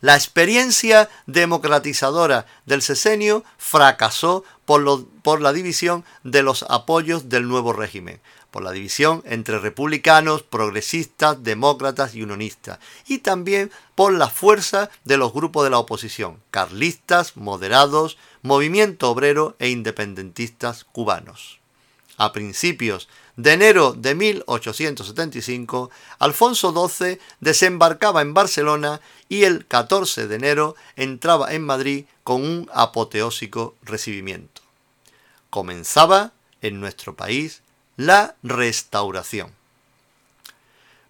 La 0.00 0.14
experiencia 0.14 1.10
democratizadora 1.26 2.46
del 2.64 2.80
sesenio 2.80 3.44
fracasó 3.58 4.42
por, 4.64 5.06
por, 5.20 5.42
la 5.42 5.52
división 5.52 6.02
de 6.24 6.42
los 6.42 6.62
apoyos 6.70 7.28
del 7.28 7.46
nuevo 7.46 7.74
régimen, 7.74 8.22
por 8.50 8.62
la 8.62 8.72
división 8.72 9.22
entre 9.26 9.58
republicanos, 9.58 10.42
progresistas, 10.42 11.44
demócratas 11.44 12.14
y 12.14 12.22
unionistas, 12.22 12.78
y 13.06 13.18
también 13.18 13.70
por 13.94 14.14
la 14.14 14.30
fuerza 14.30 14.88
de 15.04 15.18
los 15.18 15.34
grupos 15.34 15.64
de 15.64 15.70
la 15.70 15.78
oposición, 15.78 16.40
carlistas, 16.50 17.36
moderados, 17.36 18.16
movimiento 18.40 19.10
obrero 19.10 19.54
e 19.58 19.68
independentistas 19.68 20.84
cubanos. 20.84 21.59
A 22.20 22.32
principios 22.32 23.08
de 23.36 23.54
enero 23.54 23.94
de 23.94 24.14
1875, 24.14 25.90
Alfonso 26.18 26.70
XII 26.70 27.18
desembarcaba 27.40 28.20
en 28.20 28.34
Barcelona 28.34 29.00
y 29.30 29.44
el 29.44 29.64
14 29.64 30.26
de 30.28 30.36
enero 30.36 30.76
entraba 30.96 31.54
en 31.54 31.64
Madrid 31.64 32.04
con 32.22 32.44
un 32.44 32.68
apoteósico 32.74 33.74
recibimiento. 33.80 34.60
Comenzaba 35.48 36.32
en 36.60 36.78
nuestro 36.78 37.16
país 37.16 37.62
la 37.96 38.34
restauración. 38.42 39.50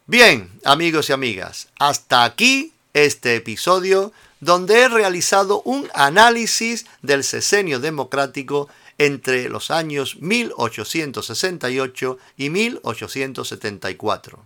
Bien, 0.06 0.48
amigos 0.64 1.10
y 1.10 1.12
amigas, 1.12 1.70
hasta 1.80 2.22
aquí 2.22 2.72
este 2.94 3.34
episodio 3.34 4.12
donde 4.40 4.80
he 4.80 4.88
realizado 4.88 5.62
un 5.62 5.88
análisis 5.94 6.86
del 7.02 7.24
sesenio 7.24 7.78
democrático 7.78 8.68
entre 8.98 9.48
los 9.48 9.70
años 9.70 10.16
1868 10.20 12.18
y 12.36 12.50
1874. 12.50 14.44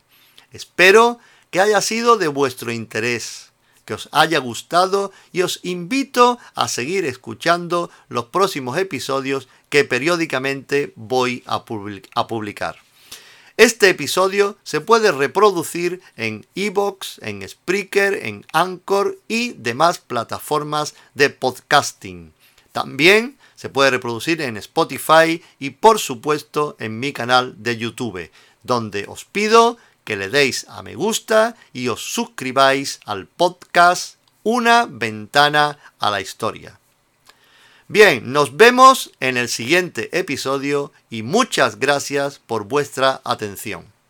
Espero 0.52 1.18
que 1.50 1.61
haya 1.61 1.80
sido 1.80 2.16
de 2.16 2.28
vuestro 2.28 2.70
interés, 2.70 3.50
que 3.85 3.94
os 3.94 4.09
haya 4.12 4.38
gustado 4.38 5.12
y 5.33 5.42
os 5.42 5.61
invito 5.62 6.38
a 6.54 6.68
seguir 6.68 7.04
escuchando 7.04 7.90
los 8.09 8.26
próximos 8.26 8.78
episodios 8.78 9.48
que 9.68 9.85
periódicamente 9.85 10.92
voy 10.96 11.42
a, 11.46 11.64
publicar. 11.64 12.76
Este 13.57 13.88
episodio 13.88 14.57
se 14.64 14.81
puede 14.81 15.12
reproducir 15.12 16.03
en 16.17 16.45
Evox, 16.57 17.21
en 17.23 17.49
Spreaker, 17.49 18.27
en 18.27 18.45
Anchor 18.53 19.17
y 19.29 19.53
demás 19.53 19.99
plataformas 19.99 20.97
de 21.14 21.31
podcasting. 21.31 22.33
También 22.73 23.38
se 23.55 23.69
puede 23.69 23.90
reproducir 23.90 24.40
en 24.43 24.57
Spotify 24.57 25.40
y 25.61 25.71
por 25.71 26.01
supuesto 26.01 26.75
en 26.81 26.99
mi 26.99 27.12
canal 27.12 27.55
de 27.62 27.77
YouTube, 27.77 28.29
donde 28.64 29.05
os 29.07 29.25
pido 29.25 29.79
que 30.03 30.17
le 30.17 30.31
deis 30.31 30.67
a 30.69 30.83
me 30.83 30.97
gusta 30.97 31.55
y 31.73 31.87
os 31.87 32.03
suscribáis 32.03 32.99
al 33.07 33.29
podcast 33.29 34.17
Una 34.43 34.87
ventana 34.90 35.79
a 36.01 36.11
la 36.11 36.21
historia. 36.21 36.81
Bien, 37.87 38.33
nos 38.33 38.57
vemos 38.57 39.12
en 39.20 39.37
el 39.37 39.51
siguiente 39.51 40.09
episodio 40.18 40.90
y 41.11 41.23
muchas 41.23 41.79
gracias 41.79 42.38
por 42.38 42.64
vuestra 42.64 43.20
atención. 43.25 43.93